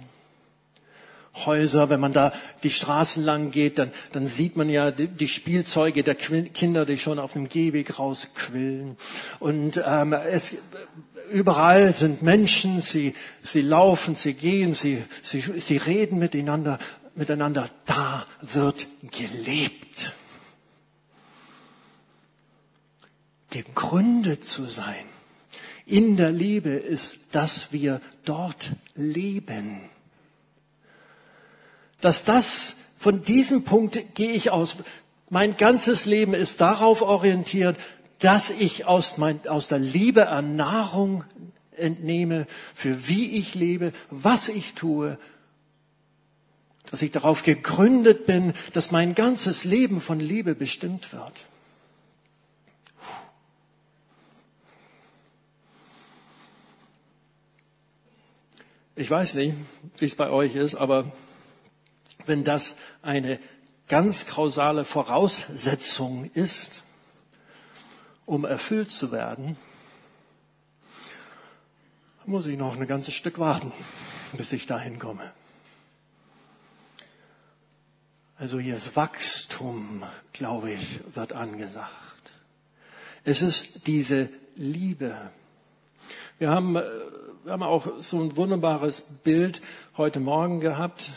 Häuser, 1.35 1.90
wenn 1.90 2.01
man 2.01 2.12
da 2.12 2.33
die 2.62 2.70
Straßen 2.70 3.25
lang 3.25 3.51
geht, 3.51 3.79
dann, 3.79 3.90
dann 4.12 4.27
sieht 4.27 4.57
man 4.57 4.68
ja 4.68 4.90
die, 4.90 5.09
die 5.09 5.29
Spielzeuge 5.29 6.03
der 6.03 6.14
Kinder, 6.14 6.87
die 6.87 6.99
schon 6.99 7.18
auf 7.18 7.33
dem 7.33 7.49
Gehweg 7.49 7.99
rausquillen. 7.99 8.97
Und 9.40 9.83
ähm, 9.85 10.12
es, 10.12 10.55
überall 11.33 11.92
sind 11.92 12.23
Menschen, 12.23 12.81
sie, 12.81 13.14
sie 13.42 13.62
laufen, 13.62 14.14
sie 14.14 14.35
gehen, 14.35 14.75
sie, 14.75 15.03
sie, 15.23 15.40
sie 15.40 15.77
reden 15.77 16.18
miteinander, 16.18 16.79
miteinander. 17.14 17.68
Da 17.87 18.25
wird 18.40 18.87
gelebt. 19.11 20.12
gegründet 23.55 24.44
zu 24.44 24.64
sein 24.64 25.07
in 25.87 26.16
der 26.16 26.33
Liebe 26.33 26.70
ist, 26.70 27.35
dass 27.35 27.73
wir 27.73 28.01
dort 28.25 28.73
leben. 28.94 29.81
Dass 32.05 32.23
das, 32.23 32.77
von 32.99 33.23
diesem 33.23 33.64
Punkt 33.64 33.99
gehe 34.14 34.33
ich 34.33 34.51
aus. 34.51 34.77
Mein 35.31 35.57
ganzes 35.57 36.05
Leben 36.05 36.35
ist 36.35 36.61
darauf 36.61 37.01
orientiert, 37.01 37.79
dass 38.19 38.51
ich 38.51 38.85
aus, 38.85 39.17
mein, 39.17 39.40
aus 39.49 39.69
der 39.69 39.79
Liebe 39.79 40.29
an 40.29 41.25
entnehme, 41.79 42.47
für 42.75 43.09
wie 43.09 43.38
ich 43.38 43.55
lebe, 43.55 43.95
was 44.11 44.51
ich 44.51 44.75
tue, 44.75 45.17
dass 46.90 47.01
ich 47.01 47.11
darauf 47.11 47.43
gegründet 47.43 48.27
bin, 48.27 48.53
dass 48.75 48.90
mein 48.90 49.14
ganzes 49.14 49.64
Leben 49.64 50.03
von 50.03 50.21
Liebe 50.21 50.55
bestimmt 50.55 51.11
wird. 51.14 51.45
Ich 58.95 59.11
weiß 59.11 59.37
nicht, 59.37 59.55
wie 59.97 60.05
es 60.05 60.17
bei 60.17 60.29
euch 60.29 60.55
ist, 60.55 60.75
aber 60.75 61.11
wenn 62.27 62.45
das 62.45 62.77
eine 63.03 63.39
ganz 63.89 64.27
kausale 64.27 64.85
Voraussetzung 64.85 66.31
ist, 66.35 66.83
um 68.27 68.45
erfüllt 68.45 68.91
zu 68.91 69.13
werden, 69.13 69.57
muss 72.27 72.47
ich 72.47 72.57
noch 72.57 72.79
ein 72.79 72.87
ganzes 72.87 73.15
Stück 73.15 73.39
warten, 73.39 73.73
bis 74.33 74.53
ich 74.53 74.67
dahin 74.67 74.99
komme. 74.99 75.31
Also 78.39 78.59
hier 78.59 78.77
ist 78.77 78.97
Wachstum, 78.97 80.03
glaube 80.33 80.73
ich, 80.73 81.01
wird 81.15 81.35
angesagt. 81.35 81.91
Es 83.25 83.43
ist 83.43 83.87
diese 83.87 84.29
Liebe. 84.57 85.15
Wir 86.39 86.51
haben 86.51 86.77
äh, 86.77 86.83
wir 87.45 87.53
haben 87.53 87.63
auch 87.63 87.87
so 88.01 88.19
ein 88.23 88.37
wunderbares 88.37 89.03
Bild 89.03 89.61
heute 89.99 90.19
Morgen 90.19 90.61
gehabt, 90.61 91.13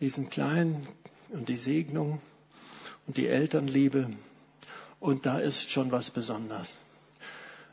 diesen 0.00 0.30
Kleinen 0.30 0.86
und 1.30 1.48
die 1.48 1.56
Segnung 1.56 2.20
und 3.06 3.16
die 3.16 3.28
Elternliebe. 3.28 4.10
Und 5.00 5.26
da 5.26 5.38
ist 5.38 5.70
schon 5.70 5.92
was 5.92 6.10
Besonderes. 6.10 6.76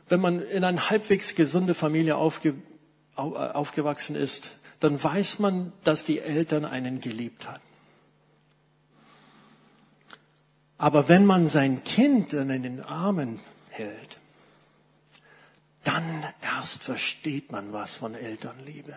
Wenn 0.08 0.20
man 0.20 0.40
in 0.40 0.64
eine 0.64 0.90
halbwegs 0.90 1.34
gesunde 1.34 1.74
Familie 1.74 2.16
aufge, 2.16 2.54
aufgewachsen 3.16 4.16
ist, 4.16 4.52
dann 4.80 5.02
weiß 5.02 5.38
man, 5.38 5.72
dass 5.84 6.04
die 6.04 6.20
Eltern 6.20 6.64
einen 6.64 7.00
geliebt 7.00 7.48
haben. 7.48 7.62
Aber 10.76 11.08
wenn 11.08 11.24
man 11.24 11.46
sein 11.46 11.82
Kind 11.84 12.32
in 12.34 12.48
den 12.48 12.82
Armen 12.82 13.40
hält, 13.70 14.18
dann 15.84 16.24
erst 16.42 16.82
versteht 16.82 17.52
man 17.52 17.72
was 17.72 17.94
von 17.96 18.14
Elternliebe. 18.14 18.94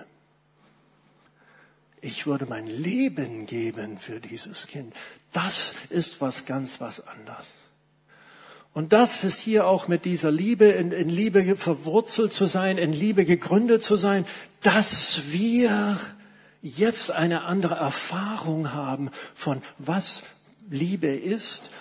Ich 2.01 2.27
würde 2.27 2.45
mein 2.45 2.67
Leben 2.67 3.45
geben 3.45 3.97
für 3.97 4.19
dieses 4.19 4.67
Kind. 4.67 4.93
Das 5.33 5.75
ist 5.89 6.21
was 6.21 6.45
ganz 6.45 6.79
was 6.79 7.05
anderes. 7.07 7.47
Und 8.73 8.93
das 8.93 9.23
ist 9.23 9.39
hier 9.39 9.65
auch 9.65 9.87
mit 9.87 10.05
dieser 10.05 10.31
Liebe, 10.31 10.65
in, 10.65 10.91
in 10.91 11.09
Liebe 11.09 11.55
verwurzelt 11.55 12.33
zu 12.33 12.45
sein, 12.45 12.77
in 12.77 12.93
Liebe 12.93 13.25
gegründet 13.25 13.81
zu 13.81 13.95
sein, 13.95 14.25
dass 14.61 15.31
wir 15.31 15.97
jetzt 16.61 17.11
eine 17.11 17.43
andere 17.43 17.75
Erfahrung 17.75 18.73
haben 18.73 19.09
von 19.33 19.61
was 19.79 20.23
Liebe 20.69 21.07
ist 21.07 21.71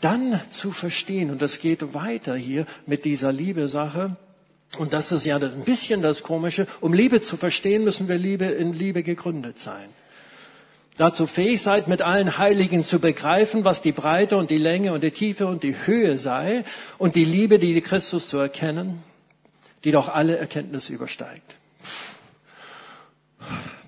dann 0.00 0.40
zu 0.50 0.72
verstehen, 0.72 1.30
und 1.30 1.42
das 1.42 1.60
geht 1.60 1.94
weiter 1.94 2.34
hier 2.34 2.66
mit 2.86 3.04
dieser 3.04 3.32
Liebe-Sache, 3.32 4.16
und 4.78 4.92
das 4.92 5.12
ist 5.12 5.24
ja 5.24 5.36
ein 5.36 5.64
bisschen 5.64 6.02
das 6.02 6.22
Komische, 6.22 6.66
um 6.80 6.92
Liebe 6.92 7.20
zu 7.20 7.36
verstehen, 7.36 7.84
müssen 7.84 8.08
wir 8.08 8.18
Liebe 8.18 8.46
in 8.46 8.72
Liebe 8.72 9.02
gegründet 9.02 9.58
sein. 9.58 9.88
Dazu 10.96 11.26
fähig 11.26 11.62
seid, 11.62 11.88
mit 11.88 12.02
allen 12.02 12.36
Heiligen 12.36 12.84
zu 12.84 13.00
begreifen, 13.00 13.64
was 13.64 13.80
die 13.80 13.92
Breite 13.92 14.36
und 14.36 14.50
die 14.50 14.58
Länge 14.58 14.92
und 14.92 15.02
die 15.02 15.10
Tiefe 15.10 15.46
und 15.46 15.62
die 15.62 15.74
Höhe 15.86 16.18
sei 16.18 16.64
und 16.98 17.14
die 17.14 17.24
Liebe, 17.24 17.58
die 17.58 17.80
Christus 17.80 18.28
zu 18.28 18.38
erkennen, 18.38 19.02
die 19.84 19.92
doch 19.92 20.08
alle 20.08 20.36
Erkenntnis 20.36 20.90
übersteigt. 20.90 21.54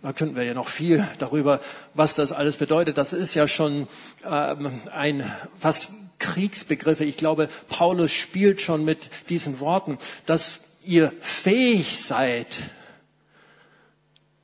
Da 0.03 0.13
könnten 0.13 0.35
wir 0.35 0.43
ja 0.43 0.55
noch 0.55 0.69
viel 0.69 1.07
darüber, 1.19 1.61
was 1.95 2.15
das 2.15 2.33
alles 2.33 2.57
bedeutet. 2.57 2.99
Das 2.99 3.13
ist 3.13 3.35
ja 3.35 3.47
schon 3.47 3.87
ähm, 4.25 4.81
ein 4.93 5.31
fast 5.57 5.93
Kriegsbegriffe. 6.19 7.05
Ich 7.05 7.19
glaube, 7.19 7.49
Paulus 7.69 8.11
spielt 8.11 8.61
schon 8.61 8.85
mit 8.85 9.11
diesen 9.29 9.61
Worten, 9.61 9.99
dass 10.27 10.61
ihr 10.85 11.13
fähig 11.21 12.03
seid. 12.05 12.63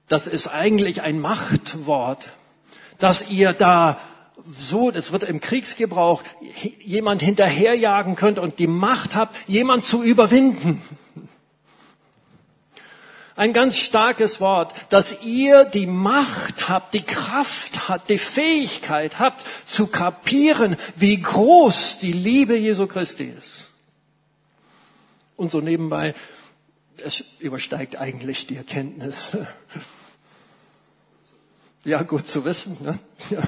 Das 0.09 0.27
ist 0.27 0.49
eigentlich 0.49 1.03
ein 1.03 1.21
Machtwort, 1.21 2.31
dass 2.99 3.31
ihr 3.31 3.53
da 3.53 3.99
so, 4.45 4.91
das 4.91 5.13
wird 5.13 5.25
im 5.25 5.41
Kriegsgebrauch, 5.41 6.23
jemand 6.83 7.23
hinterherjagen 7.23 8.17
könnt 8.17 8.39
und 8.39 8.59
die 8.59 8.67
Macht 8.67 9.15
habt, 9.15 9.37
jemand 9.49 9.85
zu 9.85 10.03
überwinden. 10.03 10.81
Ein 13.37 13.53
ganz 13.53 13.77
starkes 13.77 14.41
Wort, 14.41 14.75
dass 14.89 15.23
ihr 15.23 15.65
die 15.65 15.87
Macht 15.87 16.69
habt, 16.69 16.93
die 16.95 17.03
Kraft 17.03 17.89
habt, 17.89 18.11
die 18.11 18.19
Fähigkeit 18.19 19.21
habt, 19.21 19.45
zu 19.65 19.87
kapieren, 19.87 20.77
wie 20.97 21.21
groß 21.21 22.01
die 22.01 22.13
Liebe 22.13 22.57
Jesu 22.57 22.89
Christi 22.89 23.33
ist. 23.39 23.58
Und 25.39 25.53
so 25.53 25.61
nebenbei, 25.61 26.15
es 27.03 27.25
übersteigt 27.39 27.97
eigentlich 27.97 28.49
die 28.49 28.57
Erkenntnis. 28.57 29.37
Ja, 31.85 32.03
gut 32.03 32.27
zu 32.27 32.45
wissen, 32.45 32.77
ne? 32.83 32.99
Ja. 33.31 33.41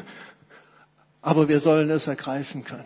aber 1.20 1.48
wir 1.48 1.58
sollen 1.58 1.90
es 1.90 2.06
ergreifen 2.06 2.64
können. 2.64 2.84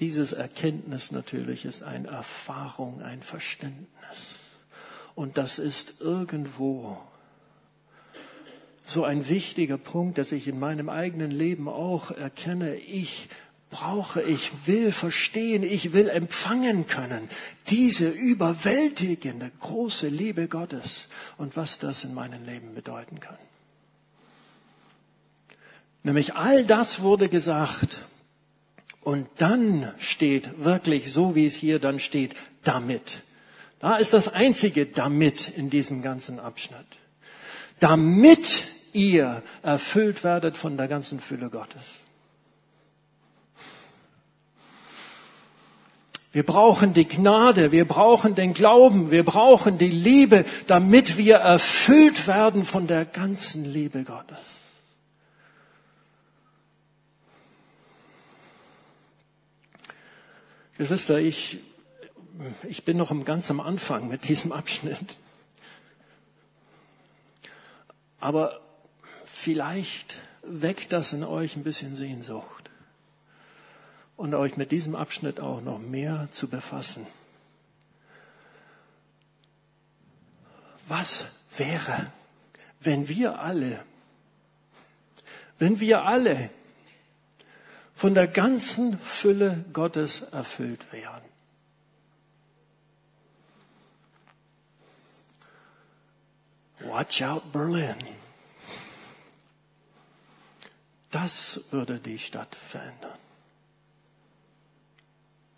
Dieses 0.00 0.32
Erkenntnis 0.32 1.12
natürlich 1.12 1.64
ist 1.64 1.82
eine 1.82 2.08
Erfahrung, 2.08 3.02
ein 3.02 3.22
Verständnis. 3.22 3.88
Und 5.14 5.38
das 5.38 5.58
ist 5.58 6.02
irgendwo 6.02 6.98
so 8.90 9.04
ein 9.04 9.28
wichtiger 9.28 9.78
Punkt, 9.78 10.18
dass 10.18 10.32
ich 10.32 10.48
in 10.48 10.58
meinem 10.58 10.88
eigenen 10.88 11.30
Leben 11.30 11.68
auch 11.68 12.10
erkenne, 12.10 12.76
ich 12.76 13.28
brauche, 13.70 14.20
ich 14.20 14.66
will 14.66 14.90
verstehen, 14.90 15.62
ich 15.62 15.92
will 15.92 16.08
empfangen 16.08 16.86
können, 16.86 17.28
diese 17.68 18.08
überwältigende 18.08 19.50
große 19.60 20.08
Liebe 20.08 20.48
Gottes 20.48 21.08
und 21.38 21.56
was 21.56 21.78
das 21.78 22.04
in 22.04 22.12
meinem 22.12 22.44
Leben 22.44 22.74
bedeuten 22.74 23.20
kann. 23.20 23.38
Nämlich 26.02 26.34
all 26.34 26.64
das 26.64 27.00
wurde 27.00 27.28
gesagt 27.28 28.02
und 29.02 29.28
dann 29.38 29.92
steht 29.98 30.64
wirklich 30.64 31.12
so, 31.12 31.34
wie 31.34 31.46
es 31.46 31.54
hier 31.54 31.78
dann 31.78 32.00
steht, 32.00 32.34
damit. 32.64 33.20
Da 33.78 33.96
ist 33.96 34.12
das 34.12 34.28
einzige 34.28 34.86
damit 34.86 35.48
in 35.48 35.70
diesem 35.70 36.02
ganzen 36.02 36.38
Abschnitt. 36.38 36.86
Damit 37.78 38.64
ihr 38.92 39.42
erfüllt 39.62 40.24
werdet 40.24 40.56
von 40.56 40.76
der 40.76 40.88
ganzen 40.88 41.20
Fülle 41.20 41.50
Gottes. 41.50 41.82
Wir 46.32 46.46
brauchen 46.46 46.92
die 46.92 47.08
Gnade, 47.08 47.72
wir 47.72 47.86
brauchen 47.86 48.36
den 48.36 48.54
Glauben, 48.54 49.10
wir 49.10 49.24
brauchen 49.24 49.78
die 49.78 49.90
Liebe, 49.90 50.44
damit 50.68 51.16
wir 51.16 51.36
erfüllt 51.36 52.28
werden 52.28 52.64
von 52.64 52.86
der 52.86 53.04
ganzen 53.04 53.64
Liebe 53.64 54.04
Gottes. 54.04 54.38
Geschwister, 60.78 61.18
ich, 61.18 61.58
ich 62.68 62.84
bin 62.84 62.96
noch 62.96 63.12
ganz 63.24 63.50
am 63.50 63.60
Anfang 63.60 64.08
mit 64.08 64.28
diesem 64.28 64.52
Abschnitt. 64.52 65.18
Aber 68.20 68.60
vielleicht 69.40 70.18
weckt 70.42 70.92
das 70.92 71.12
in 71.12 71.24
euch 71.24 71.56
ein 71.56 71.64
bisschen 71.64 71.96
Sehnsucht 71.96 72.70
und 74.16 74.34
euch 74.34 74.56
mit 74.56 74.70
diesem 74.70 74.94
Abschnitt 74.94 75.40
auch 75.40 75.60
noch 75.62 75.78
mehr 75.78 76.28
zu 76.30 76.48
befassen. 76.48 77.06
Was 80.88 81.26
wäre, 81.56 82.12
wenn 82.80 83.08
wir 83.08 83.40
alle, 83.40 83.84
wenn 85.58 85.80
wir 85.80 86.04
alle 86.04 86.50
von 87.94 88.14
der 88.14 88.26
ganzen 88.26 88.98
Fülle 88.98 89.62
Gottes 89.74 90.22
erfüllt 90.32 90.90
werden. 90.90 91.28
Watch 96.80 97.22
out 97.22 97.52
Berlin. 97.52 98.19
Das 101.10 101.60
würde 101.70 101.98
die 101.98 102.18
Stadt 102.18 102.54
verändern. 102.54 103.18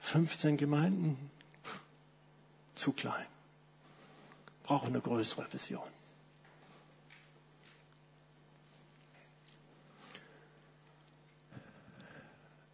15 0.00 0.56
Gemeinden, 0.56 1.30
zu 2.74 2.92
klein. 2.92 3.26
Brauchen 4.64 4.88
eine 4.88 5.00
größere 5.00 5.46
Vision. 5.52 5.82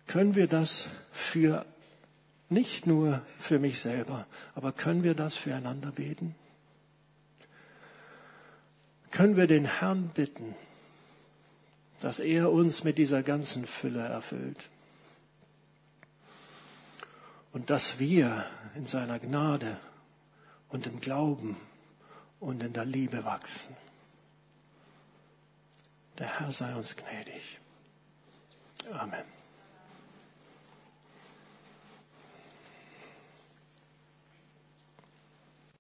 Können 0.07 0.35
wir 0.35 0.47
das 0.47 0.89
für, 1.12 1.66
nicht 2.49 2.87
nur 2.87 3.20
für 3.39 3.59
mich 3.59 3.79
selber, 3.79 4.26
aber 4.55 4.72
können 4.72 5.05
wir 5.05 5.14
das 5.14 5.37
füreinander 5.37 5.93
beten? 5.93 6.35
Können 9.11 9.37
wir 9.37 9.47
den 9.47 9.66
Herrn 9.66 10.09
bitten, 10.09 10.55
dass 12.01 12.20
er 12.20 12.51
uns 12.51 12.84
mit 12.84 12.99
dieser 12.99 13.22
ganzen 13.22 13.66
Fülle 13.66 14.03
erfüllt? 14.03 14.68
Und 17.53 17.70
dass 17.70 17.99
wir 17.99 18.46
in 18.74 18.86
seiner 18.86 19.18
Gnade 19.18 19.78
und 20.68 20.86
im 20.86 21.01
Glauben 21.01 21.57
und 22.40 22.62
in 22.62 22.72
der 22.72 22.84
Liebe 22.84 23.24
wachsen. 23.24 23.76
Der 26.18 26.38
Herr 26.38 26.53
sei 26.53 26.74
uns 26.74 26.96
gnädig. 26.96 27.59
Amen. 28.92 29.38